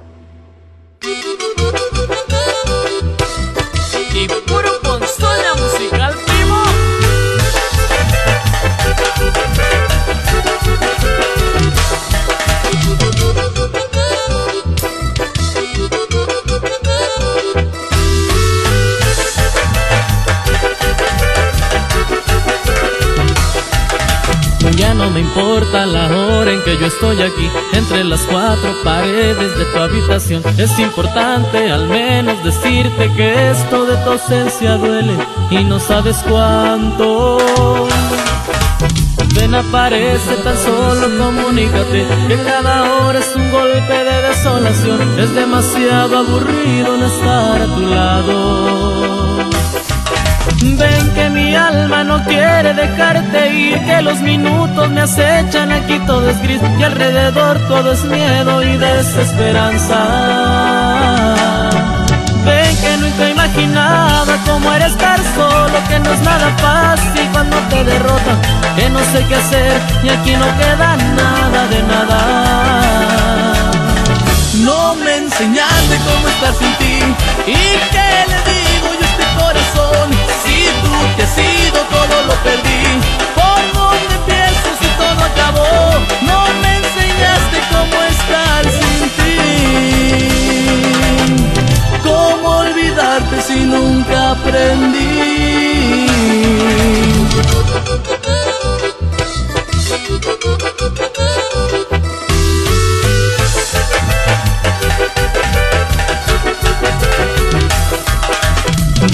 Ya 24.79 24.93
no 24.93 25.09
me 25.09 25.19
importa 25.19 25.85
la 25.85 26.07
hora 26.07 26.53
en 26.53 26.61
que 26.63 26.77
yo 26.77 26.85
estoy 26.85 27.21
aquí, 27.21 27.49
entre 27.73 28.01
las 28.05 28.21
cuatro 28.21 28.73
paredes 28.81 29.57
de 29.57 29.65
tu 29.65 29.77
habitación. 29.77 30.41
Es 30.57 30.79
importante 30.79 31.69
al 31.69 31.85
menos 31.89 32.41
decirte 32.45 33.11
que 33.13 33.49
esto 33.51 33.85
de 33.85 33.97
tu 33.97 34.11
ausencia 34.11 34.77
duele 34.77 35.17
y 35.51 35.65
no 35.65 35.81
sabes 35.81 36.23
cuánto. 36.25 37.39
Ven, 39.35 39.53
aparece 39.53 40.35
tan 40.45 40.57
solo, 40.57 41.25
comunícate 41.25 42.05
que 42.29 42.37
cada 42.37 42.89
hora 42.93 43.19
es 43.19 43.35
un 43.35 43.51
golpe 43.51 43.93
de 44.05 44.21
desolación. 44.29 45.19
Es 45.19 45.35
demasiado 45.35 46.19
aburrido 46.19 46.95
no 46.95 47.05
estar 47.05 47.61
a 47.61 47.65
tu 47.65 47.81
lado. 47.81 49.38
Ven 50.61 51.13
que 51.15 51.29
mi 51.29 51.55
alma 51.55 52.03
no 52.03 52.23
quiere 52.25 52.73
dejarte 52.73 53.49
ir, 53.53 53.79
que 53.85 54.01
los 54.01 54.19
minutos 54.19 54.89
me 54.89 55.01
acechan, 55.01 55.71
aquí 55.71 55.97
todo 56.05 56.29
es 56.29 56.41
gris 56.41 56.61
y 56.77 56.83
alrededor 56.83 57.57
todo 57.67 57.93
es 57.93 58.03
miedo 58.03 58.61
y 58.63 58.77
desesperanza. 58.77 59.99
Ven 62.45 62.75
que 62.77 62.97
nunca 62.97 63.29
imaginaba 63.29 64.33
cómo 64.45 64.73
era 64.73 64.87
estar 64.87 65.19
solo, 65.35 65.77
que 65.87 65.99
no 65.99 66.11
es 66.11 66.21
nada 66.21 66.49
fácil 66.57 67.29
cuando 67.31 67.55
te 67.69 67.83
derrotan, 67.85 68.37
que 68.75 68.89
no 68.89 68.99
sé 68.99 69.25
qué 69.29 69.35
hacer 69.35 69.81
y 70.03 70.09
aquí 70.09 70.31
no 70.31 70.45
queda 70.57 70.97
nada 71.21 71.67
de 71.67 71.83
nada. 71.83 72.19
No 74.65 74.95
me 74.95 75.17
enseñaste 75.17 75.97
cómo 76.05 76.27
estar 76.27 76.53
sin 76.53 76.73
ti 76.75 76.99
y 77.47 77.91
qué 77.91 78.28
aprendí? 94.39 94.99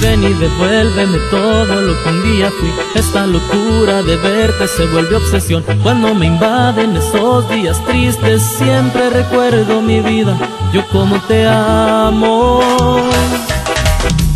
Ven 0.01 0.23
y 0.23 0.34
devuélveme 0.34 1.17
todo 1.32 1.82
lo 1.82 2.03
que 2.03 2.09
un 2.09 2.23
día 2.23 2.51
fui. 2.51 2.71
Esta 2.95 3.26
locura 3.26 4.03
de 4.03 4.17
verte 4.17 4.67
se 4.67 4.86
vuelve 4.86 5.15
obsesión. 5.15 5.63
Cuando 5.82 6.13
me 6.13 6.28
invaden 6.28 6.95
esos 6.95 7.49
días 7.49 7.84
tristes, 7.86 8.41
siempre 8.41 9.09
recuerdo 9.09 9.82
mi 9.82 10.01
vida. 10.01 10.38
Yo 10.73 10.86
como 10.88 11.19
te 11.21 11.47
amo. 11.47 12.59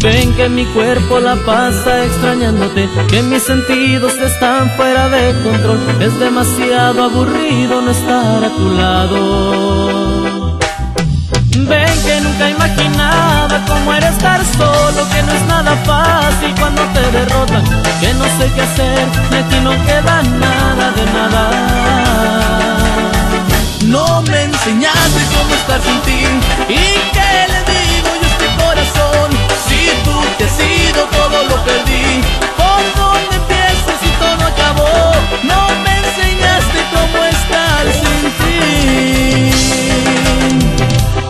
Ven 0.02 0.34
que 0.34 0.48
mi 0.48 0.66
cuerpo 0.68 1.20
la 1.20 1.36
pasa 1.36 2.06
extrañándote, 2.06 2.90
que 3.10 3.22
mis 3.22 3.44
sentidos 3.44 4.14
están 4.14 4.70
fuera 4.78 5.10
de 5.10 5.34
control. 5.44 5.80
Es 6.00 6.18
demasiado 6.18 7.04
aburrido 7.04 7.82
no 7.82 7.92
estar 7.92 8.44
a 8.46 8.50
tu 8.50 8.70
lado. 8.72 10.58
Ven 11.70 12.02
que 12.06 12.22
nunca 12.22 12.50
imaginaba 12.50 13.60
cómo 13.68 13.94
era 13.94 14.08
estar 14.10 14.42
solo, 14.58 15.06
que 15.14 15.22
no 15.22 15.34
es 15.34 15.46
nada 15.48 15.76
fácil 15.86 16.56
cuando 16.58 16.82
te 16.94 17.02
derrotan, 17.12 17.64
que 18.00 18.14
no 18.14 18.24
sé 18.24 18.50
qué 18.56 18.62
hacer, 18.62 19.08
y 19.32 19.36
aquí 19.36 19.60
no 19.62 19.72
queda 19.86 20.24
nada 20.24 20.92
de 20.92 21.06
nada. 21.12 21.52
No 23.86 24.22
me 24.22 24.44
enseñaste 24.44 25.20
cómo 25.36 25.54
estar 25.56 25.82
sin 25.82 26.00
ti, 26.02 26.24
y 26.70 26.84
qué 27.12 27.48
le 27.52 27.59
si 29.80 29.88
tú 30.04 30.16
te 30.38 30.44
has 30.46 30.60
ido 30.60 31.02
todo 31.18 31.44
lo 31.50 31.56
perdí, 31.64 32.08
¿por 32.58 32.84
dónde 33.00 33.36
empiezo 33.42 33.92
si 34.02 34.10
todo 34.24 34.42
acabó? 34.54 34.94
No 35.44 35.62
me 35.84 35.92
enseñaste 36.04 36.80
cómo 36.96 37.18
estar 37.36 37.84
sin 38.02 38.22
ti. 38.40 39.52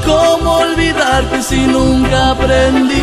¿Cómo 0.06 0.48
olvidarte 0.66 1.38
si 1.44 1.60
nunca 1.68 2.32
aprendí? 2.32 3.00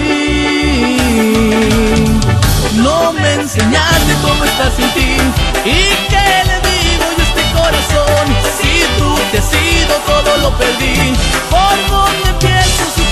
No 2.86 3.12
me 3.12 3.34
enseñaste 3.34 4.12
cómo 4.22 4.44
estar 4.44 4.70
sin 4.76 4.88
ti 4.90 5.16
¿Y 5.64 5.80
qué 6.10 6.28
le 6.48 6.56
digo 6.68 7.06
yo 7.16 7.22
a 7.22 7.26
este 7.28 7.44
corazón? 7.58 8.26
Si 8.58 8.72
tú 8.98 9.08
te 9.32 9.38
has 9.38 9.52
ido 9.52 9.94
todo 10.06 10.36
lo 10.42 10.50
perdí 10.58 10.98
¿Por 11.50 11.76
dónde 11.90 12.28
empiezo 12.30 12.84
si 12.94 13.05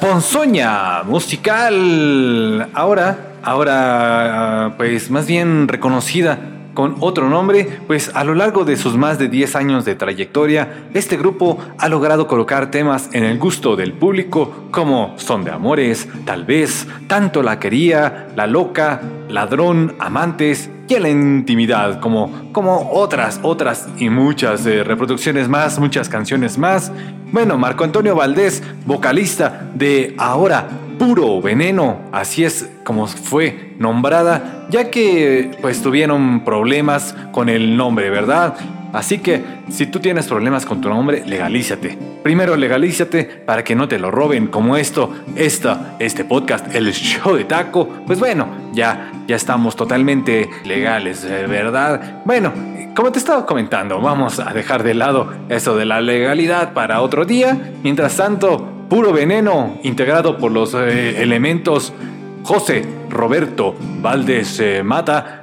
Ponzoña 0.00 1.02
musical. 1.04 2.68
Ahora, 2.74 3.34
ahora, 3.42 4.74
pues 4.76 5.10
más 5.10 5.26
bien 5.26 5.68
reconocida 5.68 6.38
con 6.74 6.96
otro 7.00 7.28
nombre, 7.28 7.80
pues 7.86 8.10
a 8.14 8.24
lo 8.24 8.34
largo 8.34 8.64
de 8.64 8.76
sus 8.76 8.96
más 8.96 9.18
de 9.18 9.28
10 9.28 9.56
años 9.56 9.84
de 9.84 9.94
trayectoria, 9.94 10.86
este 10.94 11.16
grupo 11.16 11.58
ha 11.78 11.88
logrado 11.88 12.26
colocar 12.26 12.70
temas 12.70 13.10
en 13.12 13.24
el 13.24 13.38
gusto 13.38 13.76
del 13.76 13.92
público 13.92 14.66
como 14.70 15.14
Son 15.18 15.44
de 15.44 15.50
Amores, 15.50 16.08
Tal 16.24 16.44
vez, 16.44 16.86
Tanto 17.06 17.42
la 17.42 17.58
quería, 17.58 18.28
La 18.36 18.46
loca, 18.46 19.00
Ladrón, 19.28 19.94
Amantes 19.98 20.70
y 20.88 20.98
la 20.98 21.08
intimidad, 21.08 22.00
como, 22.00 22.50
como 22.52 22.90
otras, 22.92 23.40
otras 23.42 23.88
y 23.98 24.10
muchas 24.10 24.66
eh, 24.66 24.84
reproducciones 24.84 25.48
más, 25.48 25.78
muchas 25.78 26.08
canciones 26.08 26.58
más. 26.58 26.92
Bueno, 27.32 27.56
Marco 27.56 27.84
Antonio 27.84 28.14
Valdés, 28.14 28.62
vocalista 28.84 29.70
de 29.74 30.14
Ahora 30.18 30.68
Puro 31.02 31.42
Veneno, 31.42 31.98
así 32.12 32.44
es 32.44 32.70
como 32.84 33.08
fue 33.08 33.74
nombrada, 33.76 34.68
ya 34.70 34.88
que 34.88 35.50
pues 35.60 35.82
tuvieron 35.82 36.44
problemas 36.44 37.16
con 37.32 37.48
el 37.48 37.76
nombre, 37.76 38.08
¿verdad? 38.08 38.54
Así 38.92 39.18
que 39.18 39.42
si 39.70 39.86
tú 39.86 40.00
tienes 40.00 40.26
problemas 40.26 40.66
con 40.66 40.80
tu 40.80 40.88
nombre, 40.88 41.22
legalízate. 41.26 41.98
Primero 42.22 42.56
legalízate 42.56 43.24
para 43.24 43.64
que 43.64 43.74
no 43.74 43.88
te 43.88 43.98
lo 43.98 44.10
roben 44.10 44.48
como 44.48 44.76
esto, 44.76 45.12
esta, 45.34 45.96
este 45.98 46.24
podcast, 46.24 46.74
el 46.74 46.92
show 46.92 47.34
de 47.34 47.44
taco. 47.44 47.88
Pues 48.06 48.18
bueno, 48.18 48.48
ya, 48.72 49.12
ya 49.26 49.36
estamos 49.36 49.76
totalmente 49.76 50.48
legales, 50.64 51.24
eh, 51.24 51.46
¿verdad? 51.46 52.22
Bueno, 52.24 52.52
como 52.94 53.10
te 53.10 53.18
estaba 53.18 53.46
comentando, 53.46 54.00
vamos 54.00 54.38
a 54.38 54.52
dejar 54.52 54.82
de 54.82 54.92
lado 54.92 55.32
eso 55.48 55.76
de 55.76 55.86
la 55.86 56.00
legalidad 56.00 56.74
para 56.74 57.00
otro 57.00 57.24
día. 57.24 57.72
Mientras 57.82 58.16
tanto, 58.16 58.86
puro 58.90 59.12
veneno 59.12 59.78
integrado 59.82 60.36
por 60.36 60.52
los 60.52 60.74
eh, 60.74 61.22
elementos 61.22 61.94
José 62.42 62.84
Roberto 63.08 63.74
Valdés 64.00 64.60
eh, 64.60 64.82
Mata, 64.82 65.41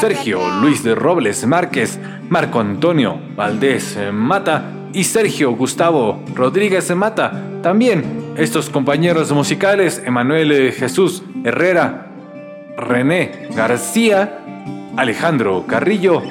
Sergio 0.00 0.40
Luis 0.60 0.82
de 0.82 0.94
Robles 0.94 1.46
Márquez, 1.46 1.98
Marco 2.28 2.60
Antonio 2.60 3.18
Valdés 3.36 3.98
Mata 4.12 4.64
y 4.92 5.04
Sergio 5.04 5.52
Gustavo 5.52 6.22
Rodríguez 6.34 6.94
Mata. 6.94 7.32
También 7.62 8.32
estos 8.36 8.70
compañeros 8.70 9.32
musicales, 9.32 10.02
Emanuel 10.04 10.72
Jesús 10.72 11.22
Herrera, 11.44 12.06
René 12.76 13.48
García, 13.54 14.38
Alejandro 14.96 15.64
Carrillo 15.66 16.22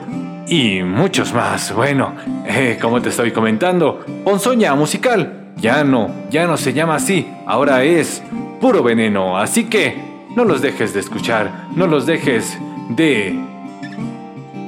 y 0.48 0.82
muchos 0.84 1.34
más. 1.34 1.74
Bueno, 1.74 2.16
eh, 2.46 2.78
como 2.82 3.02
te 3.02 3.10
estoy 3.10 3.32
comentando, 3.32 4.04
Ponzoña 4.24 4.76
Musical 4.76 5.52
ya 5.58 5.84
no, 5.84 6.10
ya 6.30 6.48
no 6.48 6.58
se 6.58 6.74
llama 6.74 6.96
así, 6.96 7.28
ahora 7.46 7.84
es 7.84 8.24
puro 8.60 8.84
veneno. 8.84 9.38
Así 9.38 9.66
que 9.66 10.10
no 10.36 10.46
los 10.46 10.62
dejes 10.62 10.94
de 10.94 11.00
escuchar, 11.00 11.68
no 11.76 11.88
los 11.88 12.06
dejes 12.06 12.58
de 12.90 13.40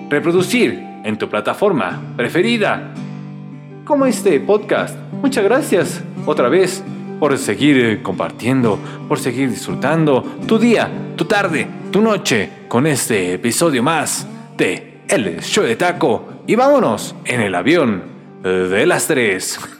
reproducir 0.09 0.81
en 1.03 1.17
tu 1.17 1.29
plataforma 1.29 2.01
preferida, 2.15 2.93
como 3.83 4.05
este 4.05 4.39
podcast. 4.39 4.95
Muchas 5.21 5.43
gracias 5.43 6.03
otra 6.25 6.47
vez 6.47 6.83
por 7.19 7.37
seguir 7.37 8.01
compartiendo, 8.01 8.79
por 9.07 9.19
seguir 9.19 9.49
disfrutando 9.49 10.21
tu 10.47 10.57
día, 10.57 10.89
tu 11.15 11.25
tarde, 11.25 11.67
tu 11.91 12.01
noche 12.01 12.49
con 12.67 12.87
este 12.87 13.33
episodio 13.33 13.83
más 13.83 14.27
de 14.57 15.01
El 15.07 15.41
Show 15.41 15.65
de 15.65 15.75
Taco. 15.75 16.43
Y 16.47 16.55
vámonos 16.55 17.15
en 17.25 17.41
el 17.41 17.53
avión 17.53 18.03
de 18.43 18.85
las 18.85 19.07
tres. 19.07 19.59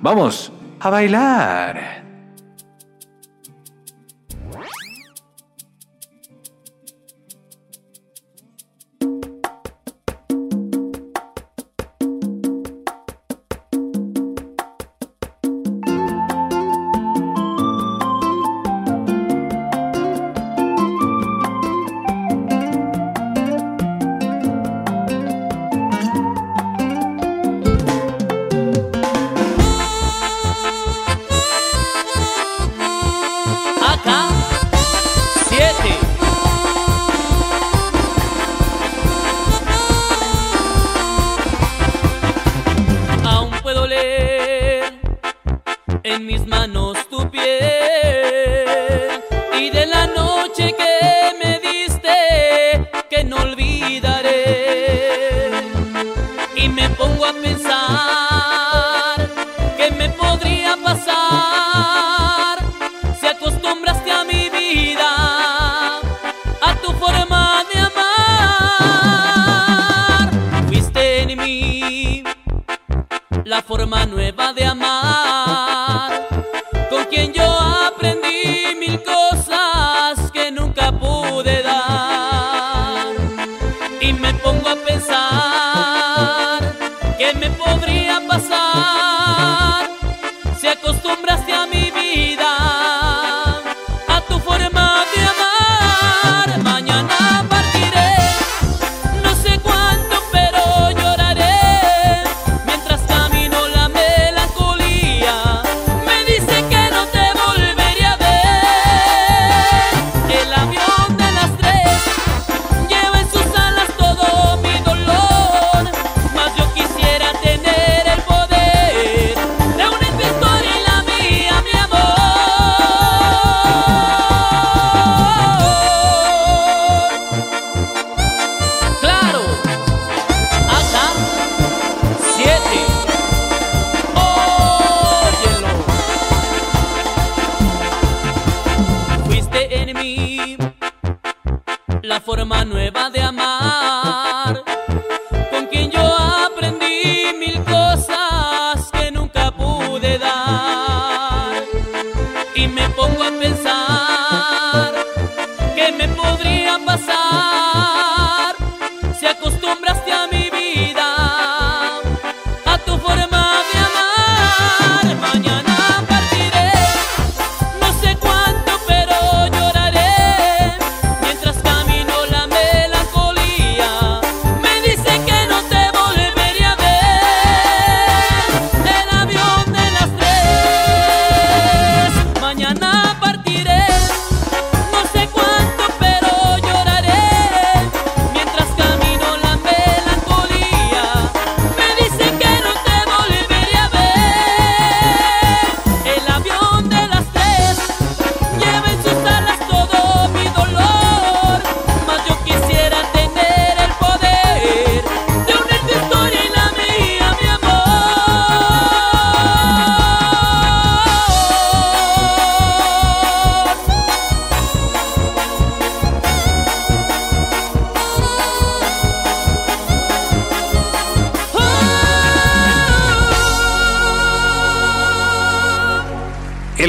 Vamos 0.00 0.52
a 0.80 0.90
bailar. 0.90 2.01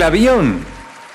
Avión 0.03 0.59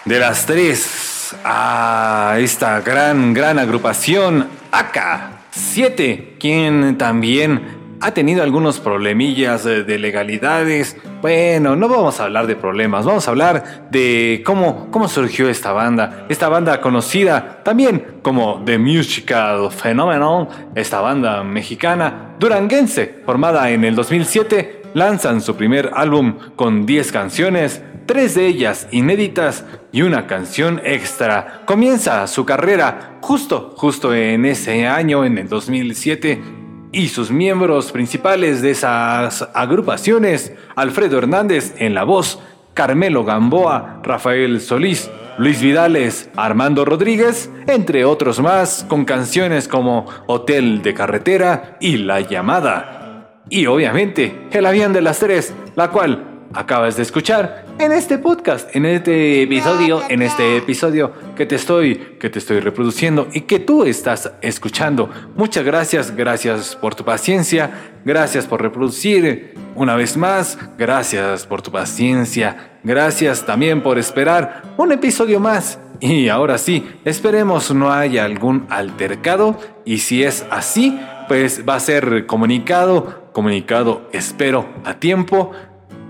de 0.06 0.18
las 0.18 0.46
tres 0.46 1.36
a 1.44 2.36
esta 2.38 2.80
gran, 2.80 3.34
gran 3.34 3.58
agrupación 3.58 4.48
AK7, 4.72 6.38
quien 6.40 6.96
también 6.96 7.98
ha 8.00 8.12
tenido 8.12 8.42
algunos 8.42 8.80
problemillas 8.80 9.64
de, 9.64 9.84
de 9.84 9.98
legalidades. 9.98 10.96
Bueno, 11.20 11.76
no 11.76 11.86
vamos 11.88 12.18
a 12.18 12.24
hablar 12.24 12.46
de 12.46 12.56
problemas, 12.56 13.04
vamos 13.04 13.28
a 13.28 13.30
hablar 13.30 13.88
de 13.90 14.42
cómo, 14.46 14.90
cómo 14.90 15.06
surgió 15.06 15.50
esta 15.50 15.72
banda. 15.72 16.24
Esta 16.30 16.48
banda 16.48 16.80
conocida 16.80 17.62
también 17.62 18.20
como 18.22 18.62
The 18.64 18.78
Musical 18.78 19.70
Phenomenon, 19.70 20.48
esta 20.74 21.02
banda 21.02 21.44
mexicana 21.44 22.36
duranguense, 22.38 23.20
formada 23.26 23.70
en 23.70 23.84
el 23.84 23.94
2007, 23.94 24.82
lanzan 24.94 25.42
su 25.42 25.56
primer 25.56 25.90
álbum 25.94 26.38
con 26.56 26.86
10 26.86 27.12
canciones, 27.12 27.82
tres 28.08 28.34
de 28.34 28.46
ellas 28.46 28.88
inéditas 28.90 29.66
y 29.92 30.00
una 30.00 30.26
canción 30.26 30.80
extra. 30.82 31.62
Comienza 31.66 32.26
su 32.26 32.46
carrera 32.46 33.18
justo, 33.20 33.74
justo 33.76 34.14
en 34.14 34.46
ese 34.46 34.86
año, 34.86 35.26
en 35.26 35.36
el 35.36 35.48
2007, 35.48 36.42
y 36.90 37.08
sus 37.08 37.30
miembros 37.30 37.92
principales 37.92 38.62
de 38.62 38.70
esas 38.70 39.50
agrupaciones, 39.52 40.54
Alfredo 40.74 41.18
Hernández 41.18 41.74
en 41.76 41.92
la 41.92 42.04
voz, 42.04 42.40
Carmelo 42.72 43.24
Gamboa, 43.24 44.00
Rafael 44.02 44.62
Solís, 44.62 45.10
Luis 45.36 45.60
Vidales, 45.60 46.30
Armando 46.34 46.86
Rodríguez, 46.86 47.50
entre 47.66 48.06
otros 48.06 48.40
más, 48.40 48.86
con 48.88 49.04
canciones 49.04 49.68
como 49.68 50.06
Hotel 50.26 50.80
de 50.80 50.94
Carretera 50.94 51.76
y 51.78 51.98
La 51.98 52.22
Llamada. 52.22 53.42
Y 53.50 53.66
obviamente, 53.66 54.48
El 54.50 54.64
Avión 54.64 54.94
de 54.94 55.02
las 55.02 55.18
Tres, 55.18 55.54
la 55.76 55.90
cual 55.90 56.27
acabas 56.54 56.96
de 56.96 57.02
escuchar 57.02 57.64
en 57.78 57.92
este 57.92 58.18
podcast, 58.18 58.74
en 58.74 58.86
este 58.86 59.42
episodio, 59.42 60.02
en 60.08 60.22
este 60.22 60.56
episodio 60.56 61.12
que 61.36 61.46
te 61.46 61.56
estoy 61.56 62.16
que 62.18 62.30
te 62.30 62.38
estoy 62.38 62.60
reproduciendo 62.60 63.28
y 63.32 63.42
que 63.42 63.58
tú 63.58 63.84
estás 63.84 64.32
escuchando. 64.40 65.10
Muchas 65.36 65.64
gracias, 65.64 66.14
gracias 66.14 66.76
por 66.76 66.94
tu 66.94 67.04
paciencia, 67.04 67.92
gracias 68.04 68.46
por 68.46 68.62
reproducir 68.62 69.54
una 69.74 69.94
vez 69.94 70.16
más, 70.16 70.58
gracias 70.76 71.46
por 71.46 71.62
tu 71.62 71.70
paciencia, 71.70 72.78
gracias 72.82 73.44
también 73.46 73.82
por 73.82 73.98
esperar 73.98 74.62
un 74.76 74.92
episodio 74.92 75.40
más. 75.40 75.78
Y 76.00 76.28
ahora 76.28 76.58
sí, 76.58 76.88
esperemos 77.04 77.74
no 77.74 77.92
haya 77.92 78.24
algún 78.24 78.66
altercado 78.70 79.58
y 79.84 79.98
si 79.98 80.22
es 80.22 80.46
así, 80.50 80.98
pues 81.26 81.68
va 81.68 81.74
a 81.74 81.80
ser 81.80 82.26
comunicado, 82.26 83.30
comunicado 83.32 84.08
espero 84.12 84.68
a 84.84 84.94
tiempo 84.94 85.52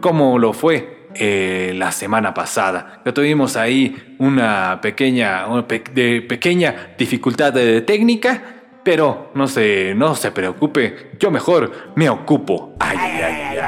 como 0.01 0.39
lo 0.39 0.53
fue 0.53 1.09
eh, 1.15 1.73
la 1.75 1.91
semana 1.91 2.35
pasada. 2.35 3.03
Ya 3.05 3.13
tuvimos 3.13 3.57
ahí 3.57 4.17
una 4.19 4.81
pequeña, 4.81 5.47
de 5.93 6.23
pequeña 6.23 6.95
dificultad 6.99 7.53
de 7.53 7.81
técnica, 7.81 8.43
pero 8.85 9.31
no 9.35 9.49
se, 9.49 9.95
no 9.95 10.15
se 10.15 10.31
preocupe, 10.31 11.13
yo 11.19 11.31
mejor 11.31 11.93
me 11.97 12.09
ocupo. 12.09 12.75
Ay, 12.79 12.97
ay, 13.01 13.23
ay. 13.23 13.59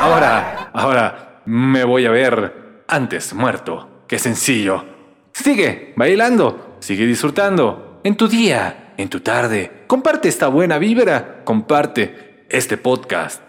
Ahora, 0.00 0.70
ahora 0.72 1.42
me 1.46 1.84
voy 1.84 2.06
a 2.06 2.10
ver 2.10 2.82
antes 2.88 3.32
muerto. 3.34 4.04
Qué 4.06 4.18
sencillo. 4.18 4.84
Sigue 5.32 5.92
bailando, 5.96 6.76
sigue 6.80 7.06
disfrutando 7.06 8.00
en 8.04 8.16
tu 8.16 8.28
día, 8.28 8.94
en 8.96 9.08
tu 9.08 9.20
tarde. 9.20 9.84
Comparte 9.86 10.28
esta 10.28 10.48
buena 10.48 10.78
vibra, 10.78 11.42
comparte 11.44 12.44
este 12.48 12.76
podcast, 12.76 13.42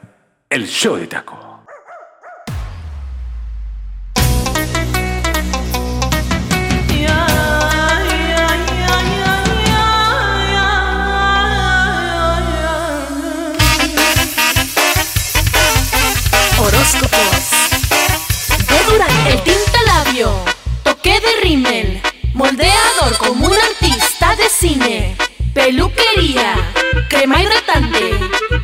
El 0.49 0.67
Show 0.67 0.97
de 0.97 1.07
Taco. 1.07 1.46
Moldeador 22.33 23.17
como 23.19 23.47
un 23.47 23.53
artista 23.53 24.35
de 24.35 24.49
cine. 24.49 25.15
Peluquería. 25.53 26.73
Crema 27.07 27.41
hidratante. 27.41 28.19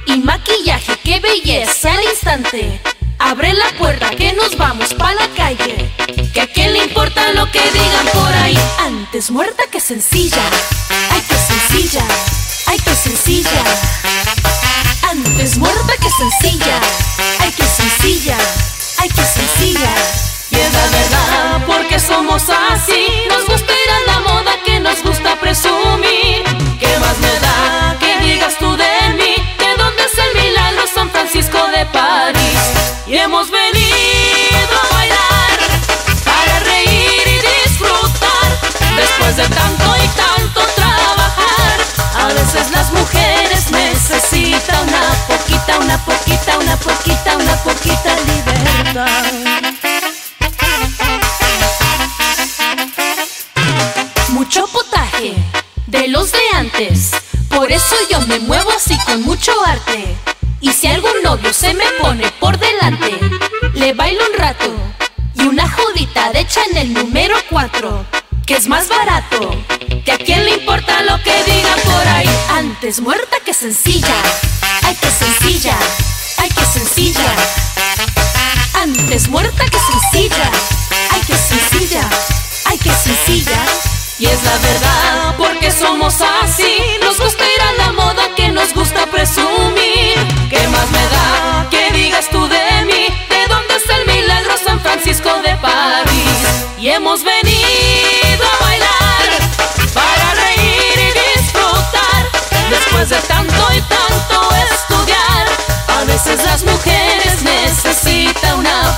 Y 0.07 0.17
maquillaje, 0.17 0.97
qué 1.01 1.21
belleza 1.21 1.93
al 1.93 2.03
instante. 2.03 2.81
Abre 3.19 3.53
la 3.53 3.69
puerta 3.77 4.09
que 4.09 4.33
nos 4.33 4.57
vamos 4.57 4.93
pa' 4.95 5.13
la 5.13 5.29
calle. 5.29 5.89
Que 6.33 6.41
a 6.41 6.47
quién 6.47 6.73
le 6.73 6.83
importa 6.83 7.31
lo 7.31 7.49
que 7.51 7.61
digan 7.61 8.05
por 8.11 8.33
ahí. 8.33 8.59
Antes 8.79 9.31
muerta 9.31 9.63
que 9.71 9.79
sencilla. 9.79 10.43
Ay, 11.09 11.21
qué 11.29 11.35
sencilla. 11.35 12.03
Ay, 12.65 12.79
qué 12.83 12.95
sencilla. 12.95 13.63
Antes 15.09 15.57
muerta 15.57 15.93
que 16.01 16.09
sencilla. 16.09 16.81
Ay, 17.39 17.53
qué 17.55 17.63
sencilla. 17.63 18.37
Ay, 18.99 19.07
qué 19.07 19.23
sencilla. 19.23 20.32
Y 20.53 20.59
es 20.59 20.73
la 20.73 20.87
verdad, 20.97 21.65
porque 21.65 21.99
somos 21.99 22.43
así. 22.49 23.07
Nos 23.27 23.45
gusta 23.47 23.71
ir 23.73 23.89
a 23.91 24.11
la 24.11 24.19
moda 24.19 24.51
que 24.63 24.79
nos 24.79 25.01
gusta 25.03 25.35
presumir. 25.39 26.43
¿Qué 26.79 26.99
más 26.99 27.17
me 27.17 27.39
da 27.39 27.97
que 27.99 28.19
digas 28.19 28.55
tú 28.59 28.75
de 28.77 29.13
mí? 29.17 29.33
¿De 29.57 29.83
dónde 29.83 30.03
es 30.03 30.15
el 30.25 30.43
milagro 30.43 30.83
San 30.93 31.09
Francisco 31.09 31.57
de 31.75 31.85
París? 31.87 32.59
Y 33.07 33.17
hemos 33.17 33.49
venido 33.49 34.75
a 34.83 34.95
bailar 34.95 35.57
para 36.23 36.59
reír 36.59 37.23
y 37.25 37.37
disfrutar. 37.65 38.49
Después 38.95 39.35
de 39.37 39.47
tanto 39.49 39.95
y 39.97 40.07
tanto 40.09 40.61
trabajar, 40.75 41.77
a 42.21 42.27
veces 42.27 42.69
las 42.71 42.91
mujeres 42.91 43.71
necesitan 43.71 44.87
una 44.87 45.01
poquita, 45.27 45.79
una 45.79 45.97
poquita, 46.05 46.57
una 46.59 46.77
poquita, 46.77 47.37
una 47.37 47.55
poquita 47.63 48.15
libertad. 48.27 49.52
De 55.93 56.07
los 56.07 56.31
de 56.31 56.39
antes. 56.55 57.11
Por 57.49 57.71
eso 57.71 57.95
yo 58.09 58.19
me 58.21 58.39
muevo 58.39 58.71
así 58.71 58.97
con 59.05 59.21
mucho 59.21 59.51
arte. 59.63 60.15
Y 60.59 60.71
si 60.73 60.87
algún 60.87 61.21
novio 61.23 61.53
se 61.53 61.75
me 61.75 61.85
pone 62.01 62.31
por 62.39 62.57
delante, 62.57 63.11
le 63.75 63.93
bailo 63.93 64.23
un 64.25 64.39
rato. 64.39 64.73
Y 65.35 65.43
una 65.43 65.69
jodita 65.69 66.31
de 66.31 66.47
Chanel 66.47 66.93
número 66.93 67.35
4, 67.51 68.05
que 68.47 68.55
es 68.55 68.67
más 68.67 68.89
barato. 68.89 69.55
Que 70.03 70.13
a 70.13 70.17
quién 70.17 70.43
le 70.45 70.55
importa 70.55 71.03
lo 71.03 71.21
que 71.21 71.43
digan 71.43 71.79
por 71.85 72.07
ahí. 72.07 72.29
Antes 72.49 72.99
muerta 72.99 73.37
que 73.45 73.53
sencilla. 73.53 74.15
Ay, 74.81 74.95
que 74.95 75.11
sencilla. 75.11 75.77
Ay, 76.39 76.49
que 76.49 76.65
sencilla. 76.65 77.35
Antes 78.81 79.27
muerta 79.27 79.63
que 79.65 79.77
sencilla. 79.77 80.51
Ay, 81.11 81.21
que 81.27 81.35
sencilla. 81.35 82.09
Ay, 82.65 82.79
que 82.79 82.91
sencilla. 82.91 83.63
Y 84.23 84.25
es 84.25 84.41
la 84.41 84.57
verdad, 84.57 85.35
porque 85.37 85.69
somos 85.69 86.15
así. 86.21 86.81
Nos 87.01 87.19
gusta 87.19 87.43
ir 87.43 87.61
a 87.61 87.73
la 87.73 87.91
moda 87.91 88.33
que 88.37 88.47
nos 88.53 88.73
gusta 88.73 89.05
presumir. 89.07 90.15
¿Qué 90.49 90.65
más 90.69 90.89
me 90.91 91.03
da 91.09 91.67
que 91.69 91.91
digas 91.91 92.29
tú 92.29 92.47
de 92.47 92.85
mí? 92.85 93.07
¿De 93.27 93.53
dónde 93.53 93.75
es 93.75 93.83
el 93.89 94.05
milagro 94.07 94.53
San 94.63 94.79
Francisco 94.79 95.29
de 95.41 95.53
París? 95.57 96.39
Y 96.79 96.87
hemos 96.87 97.21
venido 97.21 98.45
a 98.47 98.63
bailar 98.63 99.29
para 99.93 100.35
reír 100.35 100.95
y 100.95 101.41
disfrutar. 101.41 102.23
Después 102.69 103.09
de 103.09 103.19
tanto 103.27 103.73
y 103.75 103.81
tanto 103.81 104.55
estudiar, 104.71 105.47
a 105.99 106.05
veces 106.05 106.41
las 106.45 106.63
mujeres 106.63 107.41
necesitan 107.41 108.59
una 108.59 108.97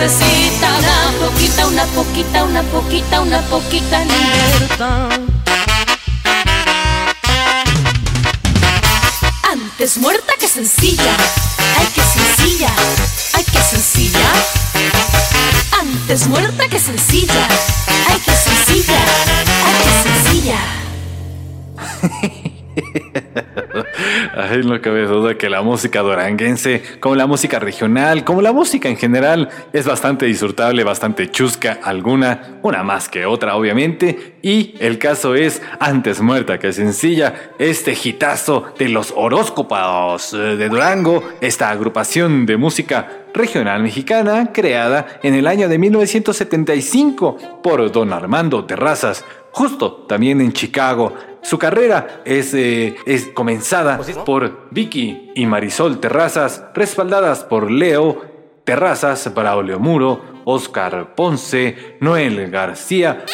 necesitan 0.00 0.74
una 0.78 1.12
poquita, 1.20 1.66
una 1.66 1.84
poquita, 1.84 2.44
una 2.44 2.62
poquita, 2.62 3.20
una 3.20 3.40
poquita 3.42 4.04
libertad. 4.04 5.20
Antes 9.52 9.98
muerta 9.98 10.32
que 10.40 10.48
sencilla. 10.48 11.14
Ay, 11.78 11.86
que 11.94 12.00
sencilla. 12.00 12.70
Ay, 13.34 13.44
que 13.44 13.62
sencilla. 13.62 14.32
Antes 15.78 16.26
muerta 16.28 16.66
que 16.68 16.80
sencilla. 16.80 17.48
Ay, 18.08 18.20
que 18.24 18.32
sencilla. 18.32 19.00
Ay, 19.66 19.74
que 19.84 20.08
sencilla. 20.08 20.79
Ay, 24.32 24.62
no 24.64 24.80
cabe 24.80 25.06
duda 25.06 25.36
que 25.36 25.50
la 25.50 25.60
música 25.62 26.02
duranguense, 26.02 26.82
como 27.00 27.16
la 27.16 27.26
música 27.26 27.58
regional, 27.58 28.22
como 28.22 28.40
la 28.40 28.52
música 28.52 28.88
en 28.88 28.96
general, 28.96 29.48
es 29.72 29.86
bastante 29.86 30.26
disfrutable, 30.26 30.84
bastante 30.84 31.30
chusca 31.32 31.80
alguna, 31.82 32.58
una 32.62 32.84
más 32.84 33.08
que 33.08 33.26
otra 33.26 33.56
obviamente, 33.56 34.36
y 34.40 34.74
el 34.78 34.98
caso 34.98 35.34
es 35.34 35.60
antes 35.80 36.20
muerta 36.20 36.60
que 36.60 36.72
sencilla, 36.72 37.50
este 37.58 37.92
hitazo 37.92 38.72
de 38.78 38.88
los 38.88 39.12
horóscopos 39.16 40.30
de 40.30 40.68
Durango, 40.68 41.24
esta 41.40 41.70
agrupación 41.70 42.46
de 42.46 42.56
música 42.56 43.24
regional 43.34 43.82
mexicana 43.82 44.52
creada 44.52 45.06
en 45.24 45.34
el 45.34 45.48
año 45.48 45.68
de 45.68 45.78
1975 45.78 47.60
por 47.62 47.90
don 47.90 48.12
Armando 48.12 48.64
Terrazas, 48.64 49.24
justo 49.50 50.04
también 50.08 50.40
en 50.40 50.52
Chicago. 50.52 51.14
Su 51.42 51.58
carrera 51.58 52.22
es, 52.24 52.54
eh, 52.54 52.96
es 53.06 53.28
comenzada 53.28 53.98
por 54.24 54.68
Vicky 54.70 55.32
y 55.34 55.46
Marisol 55.46 56.00
Terrazas, 56.00 56.64
respaldadas 56.74 57.44
por 57.44 57.70
Leo 57.70 58.22
Terrazas, 58.64 59.32
Braulio 59.34 59.78
Muro, 59.78 60.20
Oscar 60.44 61.14
Ponce, 61.14 61.96
Noel 62.00 62.50
García, 62.50 63.24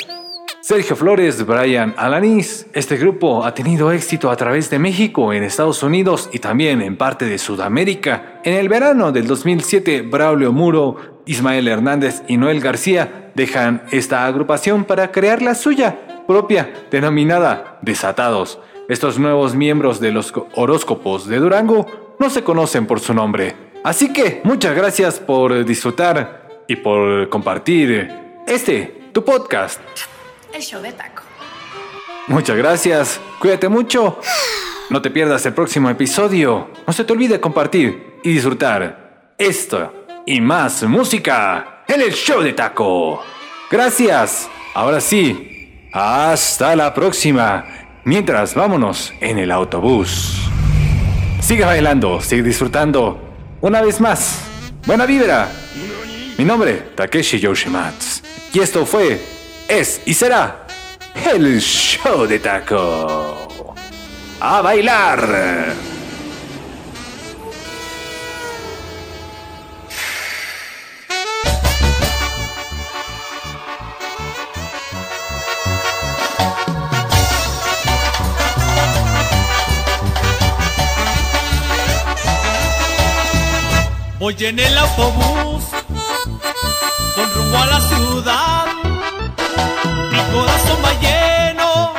Sergio 0.61 0.97
Flores, 0.97 1.45
Brian 1.45 1.95
Alanis. 1.97 2.67
Este 2.73 2.97
grupo 2.97 3.45
ha 3.45 3.55
tenido 3.55 3.93
éxito 3.93 4.31
a 4.31 4.37
través 4.37 4.71
de 4.71 4.79
México, 4.79 5.33
en 5.33 5.43
Estados 5.43 5.83
Unidos 5.83 6.31
y 6.33 6.39
también 6.39 6.83
en 6.83 6.97
parte 6.97 7.25
de 7.25 7.39
Sudamérica. 7.39 8.41
En 8.45 8.55
el 8.55 8.69
verano 8.69 9.13
del 9.13 9.27
2007, 9.27 10.03
Braulio 10.03 10.53
Muro, 10.53 11.23
Ismael 11.27 11.69
Hernández 11.69 12.23
y 12.29 12.37
Noel 12.37 12.61
García 12.61 13.31
dejan 13.35 13.83
esta 13.91 14.27
agrupación 14.27 14.85
para 14.85 15.13
crear 15.13 15.43
la 15.43 15.55
suya 15.55 16.06
propia, 16.27 16.87
denominada 16.91 17.79
Desatados. 17.83 18.59
Estos 18.89 19.19
nuevos 19.19 19.55
miembros 19.55 20.01
de 20.01 20.13
los 20.13 20.33
horóscopos 20.55 21.27
de 21.27 21.39
Durango 21.39 22.17
no 22.19 22.31
se 22.31 22.45
conocen 22.45 22.87
por 22.87 23.01
su 23.01 23.15
nombre. 23.15 23.55
Así 23.83 24.13
que 24.13 24.41
muchas 24.45 24.75
gracias 24.75 25.19
por 25.19 25.65
disfrutar 25.65 26.65
y 26.69 26.77
por 26.77 27.29
compartir 27.29 28.11
este, 28.47 29.11
tu 29.13 29.25
podcast. 29.25 29.81
El 30.53 30.63
show 30.63 30.81
de 30.81 30.93
taco. 30.93 31.23
Muchas 32.29 32.57
gracias, 32.57 33.21
cuídate 33.39 33.69
mucho. 33.69 34.19
No 34.91 35.03
te 35.03 35.11
pierdas 35.11 35.45
el 35.47 35.55
próximo 35.55 35.91
episodio. 35.91 36.71
No 36.87 36.93
se 36.93 37.05
te 37.05 37.13
olvide 37.13 37.41
compartir 37.41 38.19
y 38.23 38.33
disfrutar 38.33 39.33
esto 39.39 39.93
y 40.27 40.41
más 40.41 40.83
música 40.85 41.85
en 41.89 42.01
el 42.01 42.13
show 42.13 42.43
de 42.43 42.53
taco. 42.53 43.23
Gracias. 43.71 44.49
Ahora 44.75 45.01
sí, 45.01 45.56
hasta 45.99 46.77
la 46.77 46.93
próxima. 46.93 47.65
Mientras 48.05 48.55
vámonos 48.55 49.15
en 49.19 49.39
el 49.39 49.51
autobús. 49.51 50.43
Sigue 51.41 51.65
bailando, 51.65 52.21
sigue 52.21 52.43
disfrutando. 52.43 53.19
Una 53.63 53.81
vez 53.81 53.99
más, 53.99 54.43
buena 54.85 55.07
vibra. 55.07 55.49
Mi 56.37 56.45
nombre, 56.45 56.93
Takeshi 56.95 57.41
Yoshimatsu. 57.41 58.23
Y 58.53 58.61
esto 58.61 58.85
fue, 58.85 59.19
es 59.69 60.03
y 60.05 60.13
será 60.13 60.67
el 61.33 61.61
show 61.63 62.27
de 62.27 62.41
taco. 62.41 63.75
A 64.41 64.61
bailar. 64.61 65.96
Voy 84.19 84.35
en 84.41 84.59
el 84.59 84.79
autobús 84.79 85.65
con 87.15 87.35
rumbo 87.35 87.59
a 87.59 87.67
la 87.67 87.81
ciudad. 87.81 88.65
Mi 90.11 90.19
corazón 90.33 90.79
va 90.83 90.93
lleno 91.01 91.93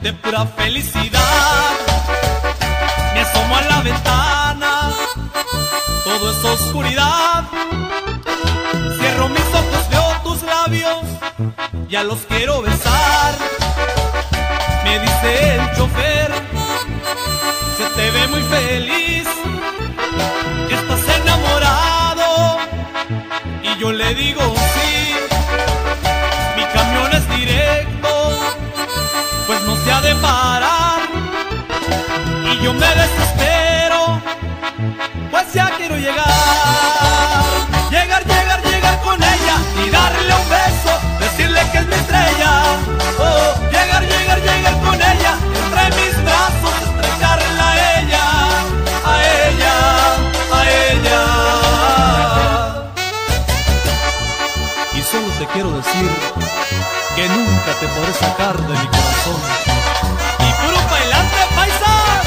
de 0.00 0.12
pura 0.14 0.46
felicidad. 0.46 1.72
Me 3.12 3.20
asomo 3.20 3.54
a 3.54 3.62
la 3.62 3.82
ventana, 3.82 4.90
todo 6.04 6.30
es 6.30 6.44
oscuridad. 6.44 7.44
Cierro 8.98 9.28
mis 9.28 9.40
ojos, 9.40 9.90
veo 9.90 10.20
tus 10.24 10.42
labios, 10.42 11.04
ya 11.90 12.02
los 12.02 12.20
quiero 12.20 12.62
besar. 12.62 13.34
Me 14.84 14.98
dice 15.00 15.56
el 15.56 15.76
chofer, 15.76 16.32
se 17.76 17.84
te 17.94 18.10
ve 18.10 18.26
muy 18.28 18.42
feliz 18.44 19.06
estás 20.74 21.08
enamorado. 21.20 22.58
Y 23.62 23.80
yo 23.80 23.92
le 23.92 24.14
digo 24.14 24.42
sí 24.74 25.14
mi 26.56 26.64
camión 26.64 27.12
es 27.12 27.28
directo 27.28 28.08
pues 29.46 29.62
no 29.62 29.76
se 29.76 29.92
ha 29.92 30.00
de 30.00 30.14
parar 30.16 31.00
y 32.52 32.64
yo 32.64 32.72
me 32.72 32.86
podré 57.96 58.12
sacar 58.12 58.56
de 58.56 58.74
mi 58.74 58.86
corazón. 58.86 59.40
Y 60.46 60.50
puro 60.60 60.78
bailante 60.90 61.40
paisas 61.56 62.26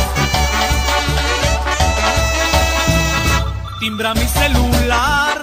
timbra 3.79 4.13
mi 4.15 4.27
celular 4.27 5.41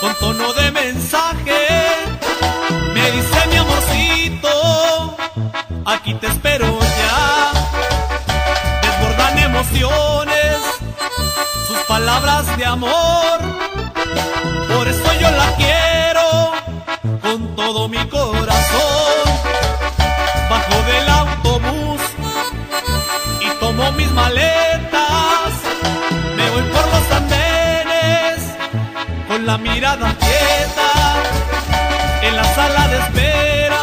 con 0.00 0.14
tono 0.16 0.52
de 0.52 0.70
mensaje. 0.72 1.60
Me 2.94 3.10
dice 3.10 3.46
mi 3.50 3.56
amorcito 3.56 5.16
aquí 5.86 6.14
te 6.14 6.26
espero 6.26 6.78
ya 7.02 7.52
desbordan 8.82 9.38
emociones 9.38 10.56
sus 11.66 11.78
palabras 11.88 12.44
de 12.56 12.64
amor. 12.66 13.38
Por 14.68 14.88
eso 14.88 15.12
yo 15.20 15.30
la 15.30 15.54
quiero 15.56 15.79
todo 17.60 17.88
mi 17.88 18.02
corazón. 18.08 19.26
Bajo 20.50 20.76
del 20.90 21.08
autobús 21.22 22.02
y 23.46 23.48
tomo 23.60 23.92
mis 23.92 24.10
maletas. 24.12 25.50
Me 26.36 26.44
voy 26.52 26.64
por 26.74 26.86
los 26.94 27.06
andenes 27.20 28.36
con 29.28 29.46
la 29.46 29.56
mirada 29.58 30.08
quieta 30.22 30.90
en 32.26 32.36
la 32.36 32.44
sala 32.56 32.82
de 32.92 32.98
espera. 33.04 33.80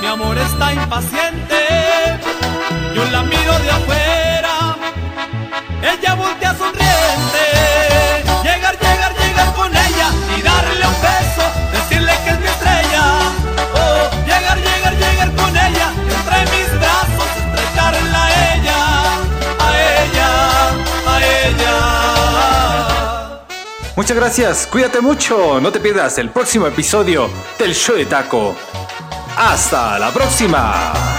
Mi 0.00 0.06
amor 0.06 0.36
está 0.38 0.72
impaciente 0.72 1.58
yo 2.94 3.04
la 3.16 3.22
miro 3.22 3.54
de 3.64 3.70
afuera. 3.78 4.54
Ella 5.92 6.14
voltea 6.14 6.54
sonriente 6.62 7.87
Muchas 23.98 24.16
gracias, 24.16 24.68
cuídate 24.68 25.00
mucho, 25.00 25.60
no 25.60 25.72
te 25.72 25.80
pierdas 25.80 26.18
el 26.18 26.30
próximo 26.30 26.68
episodio 26.68 27.28
del 27.58 27.74
show 27.74 27.96
de 27.96 28.06
taco. 28.06 28.54
Hasta 29.36 29.98
la 29.98 30.12
próxima. 30.12 31.17